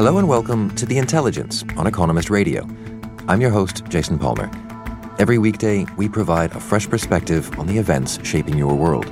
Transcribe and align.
Hello 0.00 0.16
and 0.16 0.26
welcome 0.26 0.74
to 0.76 0.86
The 0.86 0.96
Intelligence 0.96 1.62
on 1.76 1.86
Economist 1.86 2.30
Radio. 2.30 2.66
I'm 3.28 3.42
your 3.42 3.50
host, 3.50 3.84
Jason 3.90 4.18
Palmer. 4.18 4.50
Every 5.18 5.36
weekday, 5.36 5.84
we 5.98 6.08
provide 6.08 6.52
a 6.52 6.58
fresh 6.58 6.88
perspective 6.88 7.52
on 7.58 7.66
the 7.66 7.76
events 7.76 8.18
shaping 8.26 8.56
your 8.56 8.74
world. 8.74 9.04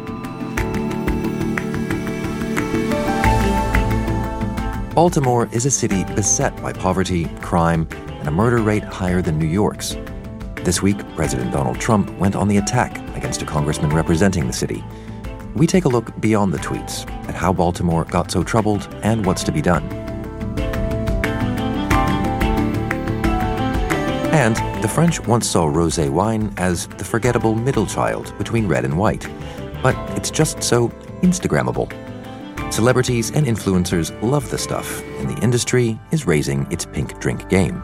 Baltimore 4.95 5.51
is 5.53 5.67
a 5.67 5.71
city 5.71 6.05
beset 6.15 6.57
by 6.63 6.73
poverty, 6.73 7.27
crime, 7.43 7.87
and 8.21 8.27
a 8.27 8.31
murder 8.31 8.63
rate 8.63 8.85
higher 8.85 9.21
than 9.21 9.39
New 9.39 9.47
York's. 9.47 9.95
This 10.65 10.81
week, 10.81 10.97
President 11.15 11.53
Donald 11.53 11.79
Trump 11.79 12.11
went 12.13 12.35
on 12.35 12.49
the 12.49 12.57
attack 12.57 12.97
against 13.15 13.43
a 13.43 13.45
congressman 13.45 13.91
representing 13.91 14.47
the 14.47 14.55
city. 14.55 14.83
We 15.55 15.67
take 15.67 15.85
a 15.85 15.89
look 15.91 16.19
beyond 16.19 16.55
the 16.55 16.59
tweets 16.61 17.07
at 17.29 17.35
how 17.35 17.53
Baltimore 17.53 18.07
got 18.07 18.31
so 18.31 18.43
troubled 18.43 18.89
and 19.03 19.27
what's 19.27 19.45
to 19.45 19.53
be 19.53 19.61
done. 19.61 19.98
And 24.39 24.55
the 24.85 24.89
French 24.89 25.19
once 25.27 25.51
saw 25.51 25.67
rosé 25.67 26.09
wine 26.09 26.55
as 26.59 26.87
the 26.87 27.05
forgettable 27.05 27.57
middle 27.57 27.87
child 27.87 28.33
between 28.39 28.69
red 28.69 28.85
and 28.85 28.97
white. 28.97 29.27
But 29.83 29.97
it's 30.17 30.31
just 30.31 30.63
so 30.63 30.91
Instagrammable. 31.23 31.93
Celebrities 32.73 33.33
and 33.33 33.47
influencers 33.47 34.13
love 34.23 34.49
the 34.49 34.57
stuff, 34.57 35.03
and 35.19 35.29
the 35.29 35.43
industry 35.43 35.99
is 36.13 36.25
raising 36.25 36.71
its 36.71 36.87
pink 36.87 37.19
drink 37.19 37.49
game. 37.49 37.83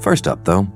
First 0.00 0.28
up, 0.28 0.44
though, 0.44 0.68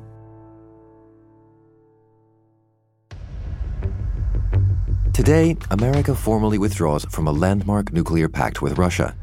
Today, 5.13 5.55
America 5.71 6.15
formally 6.15 6.57
withdraws 6.57 7.05
from 7.11 7.27
a 7.29 7.33
landmark 7.33 7.93
nuclear 7.93 8.31
pact 8.31 8.63
with 8.63 8.79
Russia. 8.79 9.15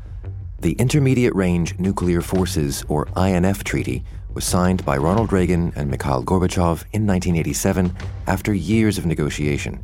The 0.62 0.74
Intermediate 0.74 1.34
Range 1.36 1.80
Nuclear 1.80 2.20
Forces, 2.22 2.84
or 2.90 3.08
INF 3.16 3.64
Treaty, 3.64 4.04
was 4.34 4.44
signed 4.44 4.84
by 4.84 4.98
Ronald 4.98 5.32
Reagan 5.32 5.72
and 5.78 5.90
Mikhail 5.90 6.22
Gorbachev 6.22 6.84
in 6.92 7.08
1987 7.08 7.96
after 8.28 8.54
years 8.54 8.98
of 8.98 9.06
negotiation. 9.06 9.82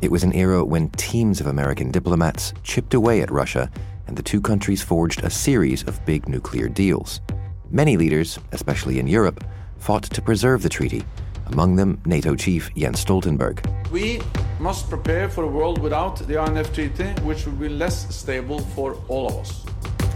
It 0.00 0.10
was 0.10 0.24
an 0.24 0.32
era 0.32 0.64
when 0.64 0.88
teams 0.92 1.38
of 1.38 1.48
American 1.48 1.90
diplomats 1.90 2.54
chipped 2.62 2.94
away 2.94 3.20
at 3.20 3.30
Russia, 3.30 3.70
and 4.06 4.16
the 4.16 4.22
two 4.22 4.40
countries 4.40 4.80
forged 4.80 5.22
a 5.22 5.28
series 5.28 5.82
of 5.82 6.02
big 6.06 6.30
nuclear 6.30 6.66
deals. 6.66 7.20
Many 7.68 7.98
leaders, 7.98 8.38
especially 8.52 9.00
in 9.00 9.06
Europe, 9.06 9.44
fought 9.76 10.04
to 10.04 10.22
preserve 10.22 10.62
the 10.62 10.70
treaty, 10.70 11.04
among 11.48 11.76
them 11.76 12.00
NATO 12.06 12.34
chief 12.34 12.74
Jens 12.74 13.04
Stoltenberg. 13.04 13.60
We 13.90 14.22
must 14.58 14.88
prepare 14.88 15.28
for 15.28 15.44
a 15.44 15.48
world 15.48 15.78
without 15.78 16.16
the 16.26 16.42
INF 16.42 16.72
Treaty, 16.72 17.10
which 17.20 17.44
will 17.44 17.52
be 17.52 17.68
less 17.68 18.14
stable 18.14 18.60
for 18.60 18.96
all 19.06 19.28
of 19.28 19.34
us. 19.36 19.66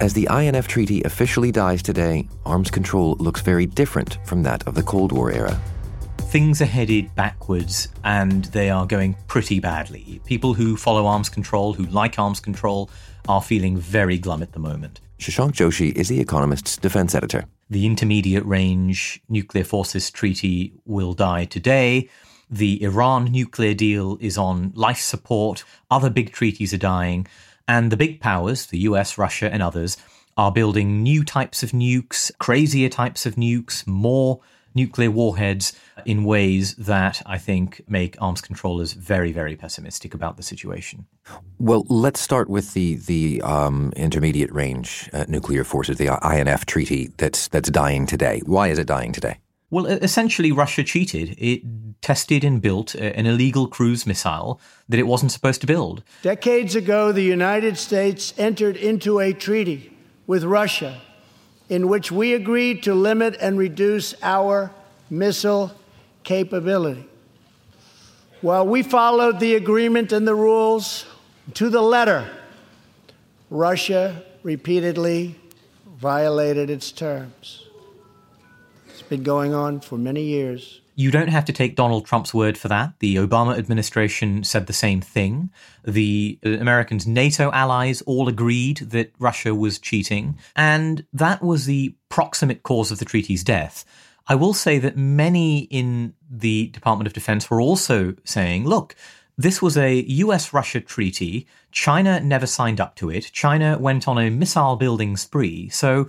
As 0.01 0.13
the 0.13 0.29
INF 0.29 0.67
Treaty 0.67 1.03
officially 1.03 1.53
dies 1.53 1.81
today, 1.81 2.29
arms 2.45 2.69
control 2.71 3.15
looks 3.21 3.41
very 3.41 3.65
different 3.65 4.19
from 4.25 4.43
that 4.43 4.67
of 4.67 4.75
the 4.75 4.83
Cold 4.83 5.13
War 5.13 5.31
era. 5.31 5.59
Things 6.19 6.61
are 6.61 6.67
headed 6.67 7.15
backwards 7.15 7.89
and 8.03 8.47
they 8.47 8.71
are 8.71 8.87
going 8.87 9.17
pretty 9.29 9.61
badly. 9.61 10.21
People 10.27 10.53
who 10.53 10.77
follow 10.77 11.07
arms 11.07 11.29
control, 11.29 11.73
who 11.73 11.85
like 11.87 12.19
arms 12.19 12.41
control, 12.41 12.91
are 13.29 13.41
feeling 13.41 13.77
very 13.79 14.19
glum 14.19 14.43
at 14.43 14.53
the 14.53 14.59
moment. 14.59 15.01
Shashank 15.21 15.53
Joshi 15.53 15.93
is 15.93 16.09
The 16.09 16.21
Economist's 16.21 16.77
defense 16.77 17.15
editor. 17.15 17.45
The 17.71 17.87
Intermediate 17.87 18.45
Range 18.45 19.23
Nuclear 19.29 19.65
Forces 19.65 20.11
Treaty 20.11 20.75
will 20.85 21.15
die 21.15 21.45
today. 21.45 22.11
The 22.51 22.83
Iran 22.83 23.27
nuclear 23.27 23.75
deal 23.75 24.19
is 24.21 24.37
on 24.37 24.73
life 24.75 25.01
support. 25.01 25.65
Other 25.89 26.11
big 26.11 26.33
treaties 26.33 26.75
are 26.75 26.79
dying. 26.79 27.29
And 27.67 27.91
the 27.91 27.97
big 27.97 28.21
powers, 28.21 28.67
the 28.67 28.81
US, 28.81 29.17
Russia, 29.17 29.53
and 29.53 29.63
others, 29.63 29.97
are 30.37 30.53
building 30.53 31.03
new 31.03 31.25
types 31.25 31.63
of 31.63 31.71
nukes, 31.71 32.31
crazier 32.39 32.89
types 32.89 33.25
of 33.27 33.37
nukes, 33.37 33.87
more 33.87 34.41
nuclear 34.75 35.11
warheads 35.11 35.73
in 36.05 36.25
ways 36.25 36.75
that 36.75 37.23
I 37.25 37.39
think 37.39 37.81
make 37.89 38.21
arms 38.21 38.41
controllers 38.41 38.93
very, 38.93 39.33
very 39.33 39.57
pessimistic 39.57 40.15
about 40.15 40.37
the 40.37 40.43
situation. 40.43 41.07
Well, 41.59 41.87
let's 41.89 42.21
start 42.21 42.51
with 42.51 42.75
the 42.75 42.97
the 42.97 43.41
um, 43.43 43.93
intermediate 43.97 44.53
range 44.53 45.09
uh, 45.13 45.25
nuclear 45.29 45.65
forces, 45.65 45.97
the 45.97 46.19
INF 46.23 46.67
treaty 46.67 47.13
that's 47.17 47.49
that's 47.49 47.71
dying 47.71 48.07
today. 48.07 48.43
Why 48.45 48.69
is 48.69 48.79
it 48.79 48.87
dying 48.87 49.13
today? 49.13 49.39
Well, 49.75 49.87
essentially, 49.87 50.53
Russia 50.53 50.85
cheated. 50.85 51.35
It 51.37 51.63
tested 52.01 52.45
and 52.45 52.63
built 52.63 52.95
uh, 52.95 53.01
an 53.01 53.27
illegal 53.27 53.67
cruise 53.67 54.07
missile 54.07 54.61
that 54.89 55.01
it 55.01 55.03
wasn't 55.09 55.33
supposed 55.33 55.61
to 55.63 55.67
build. 55.67 56.05
Decades 56.23 56.77
ago, 56.77 57.11
the 57.11 57.25
United 57.25 57.77
States 57.77 58.33
entered 58.39 58.77
into 58.77 59.19
a 59.19 59.33
treaty 59.33 59.93
with 60.29 60.45
Russia 60.45 61.01
in 61.69 61.89
which 61.89 62.13
we 62.13 62.35
agreed 62.35 62.85
to 62.85 62.95
limit 62.95 63.37
and 63.41 63.59
reduce 63.59 64.15
our 64.23 64.71
missile 65.11 65.73
capability. 66.23 67.09
While 68.43 68.69
we 68.69 68.85
followed 68.85 69.41
the 69.41 69.57
agreement 69.57 70.13
and 70.13 70.25
the 70.25 70.37
rules 70.37 71.05
to 71.55 71.69
the 71.69 71.83
letter, 71.83 72.31
Russia 73.51 74.23
repeatedly 74.45 75.35
violated 75.99 76.71
its 76.71 76.93
terms 76.93 77.64
been 79.09 79.23
going 79.23 79.55
on 79.55 79.81
for 79.81 79.97
many 79.99 80.23
years. 80.23 80.81
You 80.97 81.11
don't 81.11 81.29
have 81.29 81.45
to 81.47 81.53
take 81.53 81.75
Donald 81.75 82.07
Trump's 82.07 82.33
word 82.33 82.57
for 82.57 82.69
that. 82.69 82.95
The 83.01 83.17
Obama 83.17 83.59
administration 83.59 84.45
said 84.45 84.67
the 84.67 84.73
same 84.73 85.01
thing. 85.01 85.51
The 85.85 86.39
uh, 86.45 86.51
Americans' 86.51 87.07
NATO 87.07 87.51
allies 87.51 88.01
all 88.03 88.29
agreed 88.29 88.79
that 88.79 89.13
Russia 89.19 89.55
was 89.55 89.79
cheating, 89.79 90.39
and 90.55 91.05
that 91.13 91.43
was 91.43 91.67
the 91.67 91.97
proximate 92.09 92.63
cause 92.63 92.93
of 92.93 93.01
the 93.01 93.05
treaty's 93.05 93.43
death. 93.43 93.85
I 94.27 94.37
will 94.37 94.55
say 94.55 94.79
that 94.79 94.97
many 94.97 95.61
in 95.65 96.15
the 96.31 96.69
Department 96.69 97.07
of 97.07 97.13
Defense 97.13 97.51
were 97.51 97.61
also 97.61 98.15
saying, 98.25 98.65
look, 98.65 98.95
this 99.37 99.61
was 99.61 99.77
a 99.77 100.01
US 100.01 100.53
Russia 100.53 100.81
treaty. 100.81 101.47
China 101.73 102.21
never 102.21 102.47
signed 102.47 102.81
up 102.81 102.95
to 102.97 103.11
it. 103.11 103.31
China 103.33 103.77
went 103.79 104.07
on 104.07 104.17
a 104.17 104.31
missile 104.31 104.77
building 104.77 105.17
spree. 105.17 105.69
So 105.69 106.09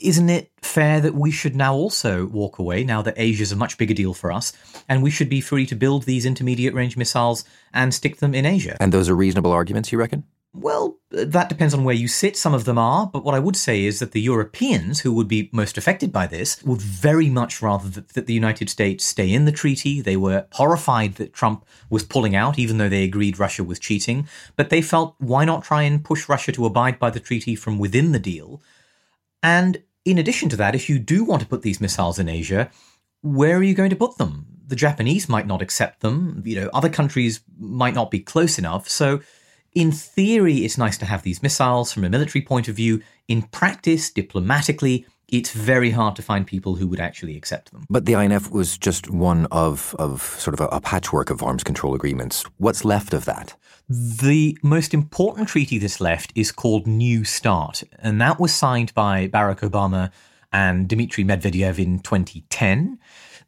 isn't 0.00 0.30
it 0.30 0.50
fair 0.62 1.00
that 1.00 1.14
we 1.14 1.30
should 1.30 1.56
now 1.56 1.74
also 1.74 2.26
walk 2.26 2.58
away 2.58 2.84
now 2.84 3.02
that 3.02 3.14
Asia's 3.16 3.52
a 3.52 3.56
much 3.56 3.78
bigger 3.78 3.94
deal 3.94 4.14
for 4.14 4.32
us 4.32 4.52
and 4.88 5.02
we 5.02 5.10
should 5.10 5.28
be 5.28 5.40
free 5.40 5.66
to 5.66 5.74
build 5.74 6.04
these 6.04 6.26
intermediate 6.26 6.74
range 6.74 6.96
missiles 6.96 7.44
and 7.72 7.94
stick 7.94 8.16
them 8.18 8.34
in 8.34 8.46
Asia? 8.46 8.76
And 8.80 8.92
those 8.92 9.08
are 9.08 9.14
reasonable 9.14 9.52
arguments, 9.52 9.92
you 9.92 9.98
reckon? 9.98 10.24
Well, 10.52 10.98
that 11.12 11.48
depends 11.48 11.74
on 11.74 11.84
where 11.84 11.94
you 11.94 12.08
sit. 12.08 12.36
Some 12.36 12.54
of 12.54 12.64
them 12.64 12.76
are, 12.76 13.06
but 13.06 13.24
what 13.24 13.36
I 13.36 13.38
would 13.38 13.54
say 13.54 13.84
is 13.84 14.00
that 14.00 14.10
the 14.10 14.20
Europeans 14.20 15.00
who 15.00 15.12
would 15.12 15.28
be 15.28 15.48
most 15.52 15.78
affected 15.78 16.12
by 16.12 16.26
this 16.26 16.60
would 16.64 16.82
very 16.82 17.30
much 17.30 17.62
rather 17.62 17.88
that, 17.88 18.08
that, 18.14 18.26
the 18.26 18.34
United 18.34 18.68
States 18.68 19.04
stay 19.04 19.32
in 19.32 19.44
the 19.44 19.52
treaty. 19.52 20.00
They 20.00 20.16
were 20.16 20.46
horrified 20.52 21.14
that 21.16 21.32
Trump 21.32 21.64
was 21.88 22.02
pulling 22.02 22.34
out, 22.34 22.58
even 22.58 22.78
though 22.78 22.88
they 22.88 23.04
agreed 23.04 23.38
Russia 23.38 23.62
was 23.62 23.78
cheating. 23.78 24.26
But 24.56 24.70
they 24.70 24.82
felt, 24.82 25.14
why 25.18 25.44
not 25.44 25.62
try 25.62 25.82
and 25.82 26.02
push 26.02 26.28
Russia 26.28 26.50
to 26.52 26.66
abide 26.66 26.98
by 26.98 27.10
the 27.10 27.20
treaty 27.20 27.54
from 27.54 27.78
within 27.78 28.10
the 28.10 28.18
deal? 28.18 28.60
And 29.44 29.82
in 30.04 30.18
addition 30.18 30.48
to 30.50 30.56
that, 30.56 30.74
if 30.74 30.88
you 30.88 30.98
do 30.98 31.24
want 31.24 31.42
to 31.42 31.48
put 31.48 31.62
these 31.62 31.80
missiles 31.80 32.18
in 32.18 32.28
Asia, 32.28 32.70
where 33.22 33.56
are 33.56 33.62
you 33.62 33.74
going 33.74 33.90
to 33.90 33.96
put 33.96 34.18
them? 34.18 34.46
The 34.66 34.76
Japanese 34.76 35.28
might 35.28 35.46
not 35.46 35.62
accept 35.62 36.00
them. 36.00 36.42
You 36.44 36.60
know, 36.60 36.70
other 36.72 36.88
countries 36.88 37.40
might 37.58 37.94
not 37.94 38.10
be 38.10 38.20
close 38.20 38.58
enough. 38.58 38.88
So, 38.88 39.20
in 39.72 39.92
theory, 39.92 40.58
it's 40.58 40.78
nice 40.78 40.98
to 40.98 41.06
have 41.06 41.22
these 41.22 41.42
missiles 41.42 41.92
from 41.92 42.04
a 42.04 42.10
military 42.10 42.42
point 42.42 42.68
of 42.68 42.76
view. 42.76 43.02
In 43.28 43.42
practice, 43.42 44.10
diplomatically, 44.10 45.06
it's 45.32 45.52
very 45.52 45.90
hard 45.90 46.16
to 46.16 46.22
find 46.22 46.46
people 46.46 46.76
who 46.76 46.86
would 46.88 47.00
actually 47.00 47.36
accept 47.36 47.72
them. 47.72 47.84
But 47.88 48.06
the 48.06 48.14
INF 48.14 48.50
was 48.50 48.78
just 48.78 49.10
one 49.10 49.46
of, 49.50 49.94
of 49.98 50.22
sort 50.22 50.54
of 50.54 50.60
a, 50.60 50.66
a 50.66 50.80
patchwork 50.80 51.30
of 51.30 51.42
arms 51.42 51.64
control 51.64 51.94
agreements. 51.94 52.44
What's 52.58 52.84
left 52.84 53.14
of 53.14 53.24
that? 53.24 53.56
The 53.88 54.56
most 54.62 54.94
important 54.94 55.48
treaty 55.48 55.78
that's 55.78 56.00
left 56.00 56.32
is 56.34 56.52
called 56.52 56.86
New 56.86 57.24
START, 57.24 57.82
and 57.98 58.20
that 58.20 58.38
was 58.38 58.54
signed 58.54 58.94
by 58.94 59.28
Barack 59.28 59.68
Obama 59.68 60.12
and 60.52 60.88
Dmitry 60.88 61.24
Medvedev 61.24 61.78
in 61.78 62.00
2010. 62.00 62.98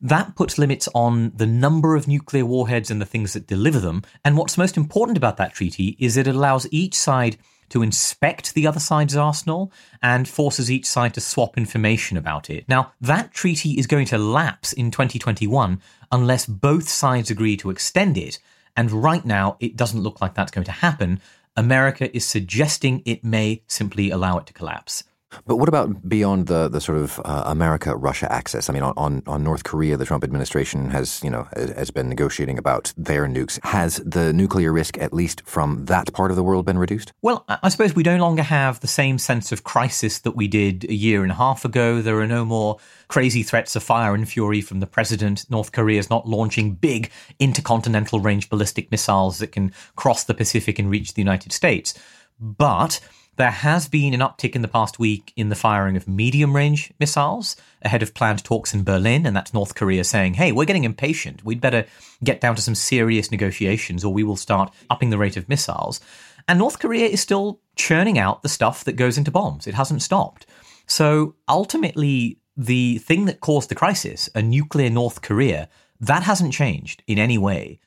That 0.00 0.34
puts 0.34 0.58
limits 0.58 0.88
on 0.94 1.30
the 1.36 1.46
number 1.46 1.94
of 1.94 2.08
nuclear 2.08 2.44
warheads 2.44 2.90
and 2.90 3.00
the 3.00 3.06
things 3.06 3.34
that 3.34 3.46
deliver 3.46 3.78
them. 3.78 4.02
And 4.24 4.36
what's 4.36 4.58
most 4.58 4.76
important 4.76 5.16
about 5.16 5.36
that 5.36 5.54
treaty 5.54 5.96
is 6.00 6.16
it 6.16 6.26
allows 6.26 6.66
each 6.72 6.94
side 6.94 7.36
to 7.72 7.82
inspect 7.82 8.52
the 8.52 8.66
other 8.66 8.78
side's 8.78 9.16
arsenal 9.16 9.72
and 10.02 10.28
forces 10.28 10.70
each 10.70 10.84
side 10.84 11.14
to 11.14 11.20
swap 11.22 11.56
information 11.56 12.18
about 12.18 12.50
it. 12.50 12.68
Now, 12.68 12.92
that 13.00 13.32
treaty 13.32 13.78
is 13.78 13.86
going 13.86 14.06
to 14.06 14.18
lapse 14.18 14.74
in 14.74 14.90
2021 14.90 15.80
unless 16.10 16.44
both 16.44 16.88
sides 16.88 17.30
agree 17.30 17.56
to 17.56 17.70
extend 17.70 18.18
it. 18.18 18.38
And 18.76 18.92
right 18.92 19.24
now, 19.24 19.56
it 19.58 19.74
doesn't 19.74 20.02
look 20.02 20.20
like 20.20 20.34
that's 20.34 20.52
going 20.52 20.66
to 20.66 20.70
happen. 20.72 21.20
America 21.56 22.14
is 22.14 22.26
suggesting 22.26 23.02
it 23.06 23.24
may 23.24 23.62
simply 23.66 24.10
allow 24.10 24.36
it 24.36 24.46
to 24.46 24.52
collapse. 24.52 25.04
But 25.46 25.56
what 25.56 25.68
about 25.68 26.08
beyond 26.08 26.46
the 26.46 26.68
the 26.68 26.80
sort 26.80 26.98
of 26.98 27.20
uh, 27.24 27.44
America 27.46 27.96
Russia 27.96 28.30
axis? 28.32 28.68
I 28.68 28.72
mean, 28.72 28.82
on, 28.82 29.22
on 29.26 29.42
North 29.42 29.64
Korea, 29.64 29.96
the 29.96 30.04
Trump 30.04 30.24
administration 30.24 30.90
has 30.90 31.22
you 31.22 31.30
know 31.30 31.48
has 31.54 31.90
been 31.90 32.08
negotiating 32.08 32.58
about 32.58 32.92
their 32.96 33.26
nukes. 33.26 33.62
Has 33.64 33.96
the 34.04 34.32
nuclear 34.32 34.72
risk, 34.72 34.98
at 34.98 35.12
least 35.12 35.42
from 35.44 35.86
that 35.86 36.12
part 36.12 36.30
of 36.30 36.36
the 36.36 36.42
world, 36.42 36.66
been 36.66 36.78
reduced? 36.78 37.12
Well, 37.22 37.44
I 37.48 37.68
suppose 37.68 37.94
we 37.94 38.02
no 38.02 38.16
longer 38.16 38.42
have 38.42 38.80
the 38.80 38.86
same 38.86 39.18
sense 39.18 39.52
of 39.52 39.64
crisis 39.64 40.18
that 40.20 40.36
we 40.36 40.48
did 40.48 40.84
a 40.84 40.94
year 40.94 41.22
and 41.22 41.32
a 41.32 41.36
half 41.36 41.64
ago. 41.64 42.02
There 42.02 42.20
are 42.20 42.26
no 42.26 42.44
more 42.44 42.78
crazy 43.08 43.42
threats 43.42 43.76
of 43.76 43.82
fire 43.82 44.14
and 44.14 44.28
fury 44.28 44.60
from 44.60 44.80
the 44.80 44.86
president. 44.86 45.50
North 45.50 45.72
Korea 45.72 45.98
is 45.98 46.10
not 46.10 46.28
launching 46.28 46.74
big 46.74 47.10
intercontinental 47.38 48.20
range 48.20 48.48
ballistic 48.48 48.90
missiles 48.90 49.38
that 49.38 49.52
can 49.52 49.72
cross 49.96 50.24
the 50.24 50.34
Pacific 50.34 50.78
and 50.78 50.90
reach 50.90 51.14
the 51.14 51.20
United 51.20 51.52
States, 51.52 51.94
but 52.40 53.00
there 53.42 53.50
has 53.50 53.88
been 53.88 54.14
an 54.14 54.20
uptick 54.20 54.54
in 54.54 54.62
the 54.62 54.68
past 54.68 55.00
week 55.00 55.32
in 55.34 55.48
the 55.48 55.56
firing 55.56 55.96
of 55.96 56.06
medium 56.06 56.54
range 56.54 56.92
missiles 57.00 57.56
ahead 57.82 58.00
of 58.00 58.14
planned 58.14 58.44
talks 58.44 58.72
in 58.72 58.84
Berlin, 58.84 59.26
and 59.26 59.34
that's 59.34 59.52
North 59.52 59.74
Korea 59.74 60.04
saying, 60.04 60.34
hey, 60.34 60.52
we're 60.52 60.64
getting 60.64 60.84
impatient. 60.84 61.44
We'd 61.44 61.60
better 61.60 61.84
get 62.22 62.40
down 62.40 62.54
to 62.54 62.62
some 62.62 62.76
serious 62.76 63.32
negotiations 63.32 64.04
or 64.04 64.12
we 64.14 64.22
will 64.22 64.36
start 64.36 64.72
upping 64.90 65.10
the 65.10 65.18
rate 65.18 65.36
of 65.36 65.48
missiles. 65.48 66.00
And 66.46 66.60
North 66.60 66.78
Korea 66.78 67.08
is 67.08 67.20
still 67.20 67.60
churning 67.74 68.16
out 68.16 68.42
the 68.42 68.48
stuff 68.48 68.84
that 68.84 68.92
goes 68.92 69.18
into 69.18 69.32
bombs. 69.32 69.66
It 69.66 69.74
hasn't 69.74 70.02
stopped. 70.02 70.46
So 70.86 71.34
ultimately, 71.48 72.38
the 72.56 72.98
thing 72.98 73.24
that 73.24 73.40
caused 73.40 73.70
the 73.70 73.74
crisis, 73.74 74.30
a 74.36 74.42
nuclear 74.42 74.88
North 74.88 75.20
Korea, 75.20 75.68
that 75.98 76.22
hasn't 76.22 76.52
changed 76.52 77.02
in 77.08 77.18
any 77.18 77.38
way. 77.38 77.80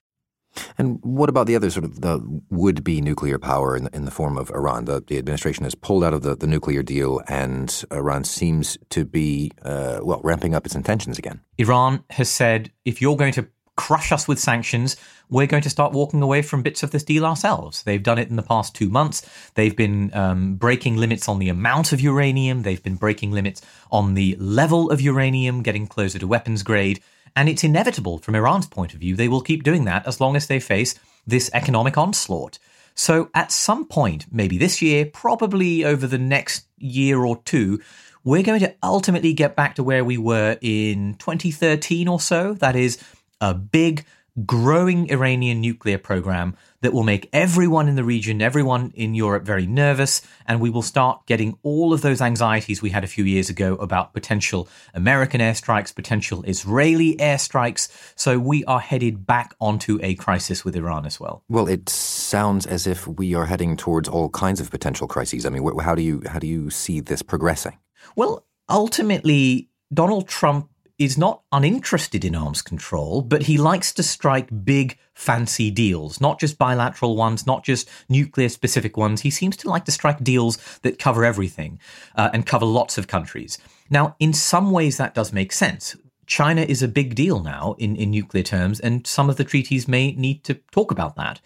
And 0.77 0.99
what 1.01 1.29
about 1.29 1.47
the 1.47 1.55
other 1.55 1.69
sort 1.69 1.85
of 1.85 2.01
the 2.01 2.21
would-be 2.49 3.01
nuclear 3.01 3.37
power 3.37 3.75
in 3.75 3.85
the, 3.85 3.95
in 3.95 4.05
the 4.05 4.11
form 4.11 4.37
of 4.37 4.49
Iran? 4.51 4.85
The, 4.85 5.03
the, 5.05 5.17
administration 5.17 5.63
has 5.63 5.75
pulled 5.75 6.03
out 6.03 6.13
of 6.13 6.21
the, 6.21 6.35
the 6.35 6.47
nuclear 6.47 6.83
deal, 6.83 7.21
and 7.27 7.83
Iran 7.91 8.23
seems 8.23 8.77
to 8.89 9.05
be 9.05 9.51
uh, 9.63 9.99
well 10.03 10.21
ramping 10.23 10.53
up 10.55 10.65
its 10.65 10.75
intentions 10.75 11.17
again. 11.17 11.41
Iran 11.57 12.03
has 12.11 12.29
said, 12.29 12.71
if 12.85 13.01
you're 13.01 13.17
going 13.17 13.33
to 13.33 13.47
crush 13.75 14.11
us 14.11 14.27
with 14.27 14.39
sanctions, 14.39 14.95
we're 15.29 15.47
going 15.47 15.63
to 15.63 15.69
start 15.69 15.91
walking 15.91 16.21
away 16.21 16.41
from 16.41 16.61
bits 16.61 16.83
of 16.83 16.91
this 16.91 17.03
deal 17.03 17.25
ourselves. 17.25 17.83
They've 17.83 18.01
done 18.01 18.17
it 18.17 18.29
in 18.29 18.35
the 18.35 18.43
past 18.43 18.75
two 18.75 18.89
months. 18.89 19.27
They've 19.55 19.75
been 19.75 20.13
um, 20.13 20.55
breaking 20.55 20.97
limits 20.97 21.27
on 21.27 21.39
the 21.39 21.49
amount 21.49 21.91
of 21.91 21.99
uranium. 21.99 22.61
They've 22.61 22.81
been 22.81 22.95
breaking 22.95 23.31
limits 23.31 23.61
on 23.91 24.13
the 24.13 24.35
level 24.39 24.91
of 24.91 25.01
uranium, 25.01 25.63
getting 25.63 25.87
closer 25.87 26.19
to 26.19 26.27
weapons 26.27 26.63
grade. 26.63 27.01
And 27.35 27.49
it's 27.49 27.63
inevitable 27.63 28.17
from 28.19 28.35
Iran's 28.35 28.67
point 28.67 28.93
of 28.93 28.99
view. 28.99 29.15
They 29.15 29.27
will 29.27 29.41
keep 29.41 29.63
doing 29.63 29.85
that 29.85 30.07
as 30.07 30.21
long 30.21 30.35
as 30.35 30.47
they 30.47 30.59
face 30.59 30.95
this 31.27 31.49
economic 31.53 31.97
onslaught. 31.97 32.59
So 32.93 33.29
at 33.33 33.51
some 33.51 33.85
point, 33.85 34.25
maybe 34.31 34.57
this 34.57 34.81
year, 34.81 35.05
probably 35.05 35.83
over 35.83 36.07
the 36.07 36.17
next 36.17 36.65
year 36.77 37.23
or 37.25 37.41
two, 37.43 37.81
we're 38.23 38.43
going 38.43 38.61
to 38.61 38.73
ultimately 38.81 39.33
get 39.33 39.55
back 39.55 39.75
to 39.75 39.83
where 39.83 40.05
we 40.05 40.17
were 40.17 40.57
in 40.61 41.15
2013 41.15 42.07
or 42.07 42.19
so. 42.19 42.53
That 42.53 42.75
is 42.75 42.97
a 43.41 43.53
big 43.53 44.05
growing 44.45 45.09
Iranian 45.09 45.61
nuclear 45.61 45.97
program 45.97 46.57
that 46.81 46.93
will 46.93 47.03
make 47.03 47.29
everyone 47.31 47.87
in 47.87 47.95
the 47.95 48.03
region, 48.03 48.41
everyone 48.41 48.91
in 48.95 49.15
Europe 49.15 49.43
very 49.43 49.65
nervous, 49.65 50.21
and 50.45 50.59
we 50.59 50.69
will 50.69 50.81
start 50.81 51.25
getting 51.25 51.57
all 51.63 51.93
of 51.93 52.01
those 52.01 52.21
anxieties 52.21 52.81
we 52.81 52.89
had 52.89 53.03
a 53.03 53.07
few 53.07 53.23
years 53.23 53.49
ago 53.49 53.75
about 53.75 54.13
potential 54.13 54.67
American 54.93 55.39
airstrikes, 55.39 55.95
potential 55.95 56.43
Israeli 56.43 57.15
airstrikes. 57.15 57.89
So 58.15 58.37
we 58.37 58.65
are 58.65 58.79
headed 58.79 59.25
back 59.25 59.55
onto 59.61 59.99
a 60.01 60.15
crisis 60.15 60.65
with 60.65 60.75
Iran 60.75 61.05
as 61.05 61.19
well. 61.19 61.43
Well, 61.47 61.67
it 61.67 61.87
sounds 61.89 62.65
as 62.65 62.85
if 62.85 63.07
we 63.07 63.33
are 63.33 63.45
heading 63.45 63.77
towards 63.77 64.09
all 64.09 64.29
kinds 64.29 64.59
of 64.59 64.69
potential 64.69 65.07
crises. 65.07 65.45
I 65.45 65.49
mean, 65.49 65.65
how 65.79 65.95
do 65.95 66.01
you 66.01 66.21
how 66.27 66.39
do 66.39 66.47
you 66.47 66.69
see 66.69 66.99
this 66.99 67.21
progressing? 67.21 67.77
Well, 68.15 68.45
ultimately, 68.69 69.69
Donald 69.93 70.27
Trump 70.27 70.69
is 70.97 71.17
not 71.17 71.41
uninterested 71.51 72.23
in 72.23 72.35
arms 72.35 72.61
control, 72.61 73.21
but 73.21 73.43
he 73.43 73.57
likes 73.57 73.91
to 73.93 74.03
strike 74.03 74.47
big, 74.63 74.97
fancy 75.13 75.69
deals, 75.69 76.21
not 76.21 76.39
just 76.39 76.57
bilateral 76.57 77.17
ones, 77.17 77.45
not 77.45 77.63
just 77.63 77.89
nuclear 78.07 78.47
specific 78.47 78.95
ones. 78.95 79.21
He 79.21 79.29
seems 79.29 79.57
to 79.57 79.69
like 79.69 79.85
to 79.85 79.91
strike 79.91 80.23
deals 80.23 80.57
that 80.83 80.99
cover 80.99 81.25
everything 81.25 81.79
uh, 82.15 82.29
and 82.33 82.45
cover 82.45 82.65
lots 82.65 82.97
of 82.97 83.07
countries. 83.07 83.57
Now, 83.89 84.15
in 84.19 84.31
some 84.33 84.71
ways, 84.71 84.97
that 84.97 85.13
does 85.13 85.33
make 85.33 85.51
sense. 85.51 85.97
China 86.27 86.61
is 86.61 86.81
a 86.81 86.87
big 86.87 87.13
deal 87.13 87.41
now 87.41 87.75
in, 87.77 87.95
in 87.95 88.11
nuclear 88.11 88.43
terms, 88.43 88.79
and 88.79 89.05
some 89.05 89.29
of 89.29 89.35
the 89.35 89.43
treaties 89.43 89.87
may 89.87 90.13
need 90.13 90.43
to 90.45 90.55
talk 90.71 90.91
about 90.91 91.15
that. 91.17 91.41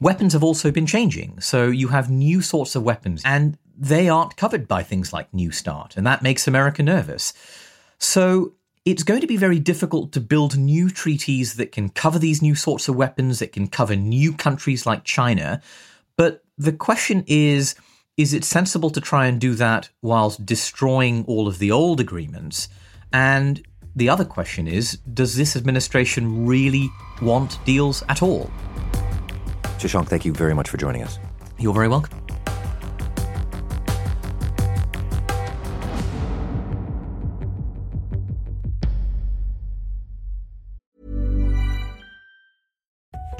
Weapons 0.00 0.32
have 0.32 0.44
also 0.44 0.70
been 0.70 0.86
changing, 0.86 1.40
so 1.40 1.68
you 1.68 1.88
have 1.88 2.10
new 2.10 2.42
sorts 2.42 2.74
of 2.74 2.82
weapons, 2.82 3.22
and 3.24 3.56
they 3.78 4.08
aren't 4.08 4.36
covered 4.36 4.66
by 4.66 4.82
things 4.82 5.12
like 5.12 5.32
New 5.32 5.52
START, 5.52 5.96
and 5.96 6.06
that 6.06 6.22
makes 6.22 6.48
America 6.48 6.82
nervous. 6.82 7.32
So 7.98 8.54
it's 8.86 9.02
going 9.02 9.20
to 9.20 9.26
be 9.26 9.36
very 9.36 9.58
difficult 9.58 10.12
to 10.12 10.20
build 10.20 10.56
new 10.56 10.88
treaties 10.88 11.54
that 11.54 11.72
can 11.72 11.88
cover 11.88 12.20
these 12.20 12.40
new 12.40 12.54
sorts 12.54 12.88
of 12.88 12.94
weapons, 12.94 13.40
that 13.40 13.52
can 13.52 13.66
cover 13.66 13.96
new 13.96 14.32
countries 14.32 14.86
like 14.86 15.02
China. 15.02 15.60
But 16.16 16.44
the 16.56 16.72
question 16.72 17.24
is 17.26 17.74
is 18.16 18.32
it 18.32 18.44
sensible 18.44 18.88
to 18.88 19.00
try 19.00 19.26
and 19.26 19.38
do 19.38 19.54
that 19.56 19.90
whilst 20.00 20.46
destroying 20.46 21.22
all 21.26 21.48
of 21.48 21.58
the 21.58 21.70
old 21.70 22.00
agreements? 22.00 22.68
And 23.12 23.62
the 23.94 24.08
other 24.08 24.24
question 24.24 24.68
is 24.68 24.92
does 25.12 25.36
this 25.36 25.56
administration 25.56 26.46
really 26.46 26.88
want 27.20 27.62
deals 27.64 28.04
at 28.08 28.22
all? 28.22 28.50
Shashank, 29.78 30.08
thank 30.08 30.24
you 30.24 30.32
very 30.32 30.54
much 30.54 30.70
for 30.70 30.76
joining 30.76 31.02
us. 31.02 31.18
You're 31.58 31.74
very 31.74 31.88
welcome. 31.88 32.25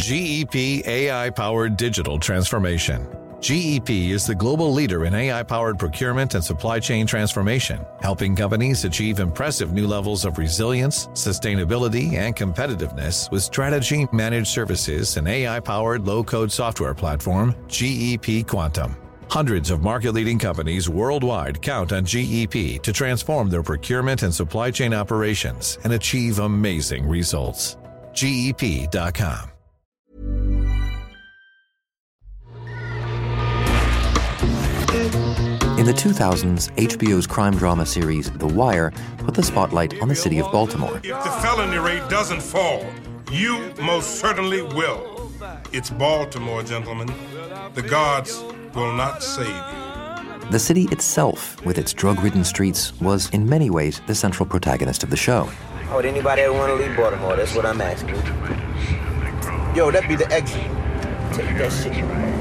GEP 0.06 0.86
AI 0.86 1.30
powered 1.30 1.76
digital 1.76 2.16
transformation. 2.16 3.08
GEP 3.40 4.10
is 4.12 4.24
the 4.24 4.36
global 4.36 4.72
leader 4.72 5.04
in 5.04 5.12
AI 5.12 5.42
powered 5.42 5.80
procurement 5.80 6.34
and 6.34 6.44
supply 6.44 6.78
chain 6.78 7.08
transformation, 7.08 7.84
helping 8.02 8.36
companies 8.36 8.84
achieve 8.84 9.18
impressive 9.18 9.72
new 9.72 9.84
levels 9.84 10.24
of 10.24 10.38
resilience, 10.38 11.08
sustainability, 11.08 12.12
and 12.12 12.36
competitiveness 12.36 13.28
with 13.32 13.42
strategy, 13.42 14.06
managed 14.12 14.46
services, 14.46 15.16
and 15.16 15.26
AI 15.26 15.58
powered 15.58 16.06
low 16.06 16.22
code 16.22 16.52
software 16.52 16.94
platform, 16.94 17.52
GEP 17.66 18.46
Quantum. 18.46 18.94
Hundreds 19.28 19.72
of 19.72 19.82
market 19.82 20.12
leading 20.12 20.38
companies 20.38 20.88
worldwide 20.88 21.60
count 21.60 21.92
on 21.92 22.04
GEP 22.04 22.80
to 22.80 22.92
transform 22.92 23.50
their 23.50 23.64
procurement 23.64 24.22
and 24.22 24.32
supply 24.32 24.70
chain 24.70 24.94
operations 24.94 25.78
and 25.82 25.94
achieve 25.94 26.38
amazing 26.38 27.08
results. 27.08 27.76
GEP.com. 28.12 29.50
In 35.86 35.94
the 35.94 36.02
2000s, 36.02 36.74
HBO's 36.74 37.28
crime 37.28 37.54
drama 37.54 37.86
series 37.86 38.28
The 38.28 38.48
Wire 38.48 38.92
put 39.18 39.34
the 39.34 39.42
spotlight 39.44 40.02
on 40.02 40.08
the 40.08 40.16
city 40.16 40.40
of 40.40 40.50
Baltimore. 40.50 40.96
If 40.96 41.04
the 41.04 41.30
felony 41.40 41.78
rate 41.78 42.02
doesn't 42.10 42.42
fall, 42.42 42.84
you 43.30 43.72
most 43.80 44.16
certainly 44.16 44.62
will. 44.62 45.30
It's 45.72 45.90
Baltimore, 45.90 46.64
gentlemen. 46.64 47.06
The 47.74 47.82
gods 47.82 48.42
will 48.74 48.94
not 48.94 49.22
save 49.22 49.46
you. 49.46 50.50
The 50.50 50.58
city 50.58 50.88
itself, 50.90 51.64
with 51.64 51.78
its 51.78 51.92
drug 51.92 52.20
ridden 52.20 52.42
streets, 52.42 52.92
was 53.00 53.30
in 53.30 53.48
many 53.48 53.70
ways 53.70 54.00
the 54.08 54.14
central 54.16 54.44
protagonist 54.44 55.04
of 55.04 55.10
the 55.10 55.16
show. 55.16 55.48
Would 55.94 56.04
anybody 56.04 56.42
ever 56.42 56.52
want 56.52 56.76
to 56.76 56.84
leave 56.84 56.96
Baltimore? 56.96 57.36
That's 57.36 57.54
what 57.54 57.64
I'm 57.64 57.80
asking. 57.80 58.16
Yo, 59.76 59.92
that'd 59.92 60.08
be 60.08 60.16
the 60.16 60.28
exit. 60.32 60.62
Take 61.32 61.56
that 61.58 61.70
shit. 61.70 62.35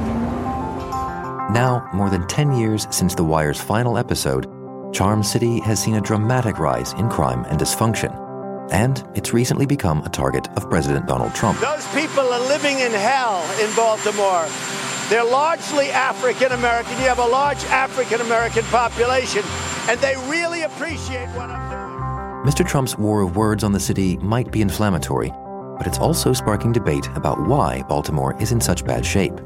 Now, 1.51 1.87
more 1.93 2.09
than 2.09 2.25
10 2.25 2.53
years 2.53 2.87
since 2.89 3.13
The 3.13 3.23
Wire's 3.23 3.61
final 3.61 3.99
episode, 3.99 4.51
Charm 4.91 5.21
City 5.21 5.59
has 5.59 5.81
seen 5.81 5.93
a 5.93 6.01
dramatic 6.01 6.57
rise 6.57 6.93
in 6.93 7.07
crime 7.07 7.45
and 7.45 7.59
dysfunction. 7.59 8.11
And 8.71 9.07
it's 9.13 9.31
recently 9.31 9.67
become 9.67 10.01
a 10.01 10.09
target 10.09 10.47
of 10.57 10.67
President 10.71 11.05
Donald 11.05 11.35
Trump. 11.35 11.59
Those 11.59 11.85
people 11.93 12.23
are 12.33 12.39
living 12.47 12.79
in 12.79 12.91
hell 12.91 13.43
in 13.61 13.73
Baltimore. 13.75 14.47
They're 15.07 15.23
largely 15.23 15.91
African 15.91 16.51
American. 16.51 16.93
You 16.93 17.07
have 17.09 17.19
a 17.19 17.27
large 17.27 17.63
African 17.65 18.21
American 18.21 18.63
population, 18.65 19.43
and 19.87 19.99
they 19.99 20.15
really 20.27 20.63
appreciate 20.63 21.27
what 21.35 21.51
I'm 21.51 21.69
doing. 21.69 22.51
Mr. 22.51 22.67
Trump's 22.67 22.97
war 22.97 23.21
of 23.21 23.37
words 23.37 23.63
on 23.63 23.71
the 23.71 23.79
city 23.79 24.17
might 24.17 24.51
be 24.51 24.61
inflammatory, 24.61 25.31
but 25.77 25.85
it's 25.85 25.99
also 25.99 26.33
sparking 26.33 26.71
debate 26.71 27.07
about 27.13 27.39
why 27.47 27.83
Baltimore 27.83 28.35
is 28.41 28.51
in 28.51 28.59
such 28.59 28.83
bad 28.83 29.05
shape. 29.05 29.39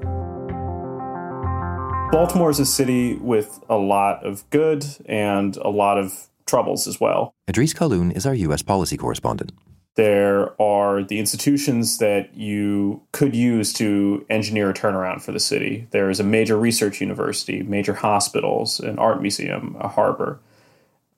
Baltimore 2.12 2.50
is 2.50 2.60
a 2.60 2.66
city 2.66 3.14
with 3.18 3.64
a 3.70 3.78
lot 3.78 4.26
of 4.26 4.50
good 4.50 4.84
and 5.06 5.56
a 5.58 5.70
lot 5.70 6.00
of 6.00 6.28
troubles 6.48 6.88
as 6.88 7.00
well. 7.00 7.36
Idrees 7.48 7.76
Kahloon 7.76 8.16
is 8.16 8.26
our 8.26 8.34
U.S. 8.34 8.64
policy 8.64 8.98
correspondent. 8.98 9.52
There 9.94 10.60
are 10.60 11.04
the 11.04 11.20
institutions 11.20 12.00
that 12.00 12.34
you 12.36 13.04
could 13.12 13.36
use 13.36 13.74
to 13.74 14.26
engineer 14.28 14.72
a 14.72 14.74
turnaround 14.74 15.22
for 15.22 15.32
the 15.32 15.40
city. 15.40 15.88
There 15.92 16.10
is 16.10 16.20
a 16.20 16.24
major 16.24 16.58
research 16.58 17.00
university, 17.00 17.62
major 17.62 17.94
hospitals, 17.94 18.80
an 18.80 18.98
art 18.98 19.22
museum, 19.22 19.78
a 19.80 19.88
harbor. 19.88 20.40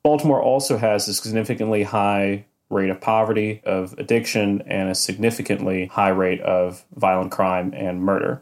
Baltimore 0.03 0.41
also 0.41 0.77
has 0.77 1.07
a 1.07 1.13
significantly 1.13 1.83
high 1.83 2.45
rate 2.69 2.89
of 2.89 2.99
poverty, 2.99 3.61
of 3.63 3.93
addiction, 3.97 4.61
and 4.65 4.89
a 4.89 4.95
significantly 4.95 5.85
high 5.85 6.09
rate 6.09 6.41
of 6.41 6.83
violent 6.95 7.31
crime 7.31 7.73
and 7.73 8.01
murder. 8.01 8.41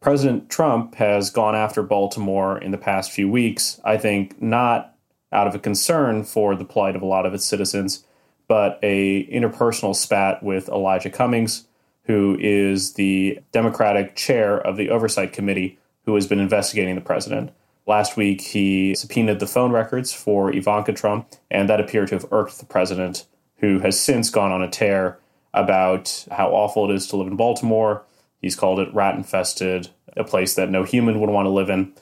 President 0.00 0.48
Trump 0.48 0.94
has 0.94 1.28
gone 1.30 1.54
after 1.54 1.82
Baltimore 1.82 2.56
in 2.58 2.70
the 2.70 2.78
past 2.78 3.12
few 3.12 3.30
weeks, 3.30 3.80
I 3.84 3.98
think 3.98 4.40
not 4.40 4.96
out 5.30 5.46
of 5.46 5.54
a 5.54 5.58
concern 5.58 6.24
for 6.24 6.56
the 6.56 6.64
plight 6.64 6.96
of 6.96 7.02
a 7.02 7.06
lot 7.06 7.26
of 7.26 7.34
its 7.34 7.44
citizens, 7.44 8.04
but 8.48 8.78
a 8.82 9.26
interpersonal 9.26 9.94
spat 9.94 10.42
with 10.42 10.68
Elijah 10.70 11.10
Cummings, 11.10 11.66
who 12.04 12.36
is 12.40 12.94
the 12.94 13.38
Democratic 13.52 14.16
chair 14.16 14.58
of 14.58 14.76
the 14.76 14.88
Oversight 14.88 15.32
Committee 15.32 15.78
who 16.06 16.14
has 16.14 16.26
been 16.26 16.40
investigating 16.40 16.94
the 16.94 17.00
president. 17.00 17.50
Last 17.86 18.16
week, 18.16 18.40
he 18.40 18.94
subpoenaed 18.94 19.38
the 19.38 19.46
phone 19.46 19.70
records 19.70 20.12
for 20.12 20.52
Ivanka 20.52 20.92
Trump, 20.92 21.28
and 21.50 21.68
that 21.68 21.80
appeared 21.80 22.08
to 22.08 22.14
have 22.16 22.32
irked 22.32 22.58
the 22.58 22.66
president, 22.66 23.26
who 23.56 23.80
has 23.80 24.00
since 24.00 24.30
gone 24.30 24.50
on 24.50 24.62
a 24.62 24.70
tear 24.70 25.18
about 25.52 26.26
how 26.30 26.50
awful 26.50 26.90
it 26.90 26.94
is 26.94 27.06
to 27.08 27.16
live 27.16 27.26
in 27.26 27.36
Baltimore. 27.36 28.02
He's 28.40 28.56
called 28.56 28.80
it 28.80 28.92
rat 28.94 29.14
infested, 29.14 29.88
a 30.16 30.24
place 30.24 30.54
that 30.54 30.70
no 30.70 30.82
human 30.82 31.20
would 31.20 31.30
want 31.30 31.46
to 31.46 31.50
live 31.50 31.70
in. 31.70 31.92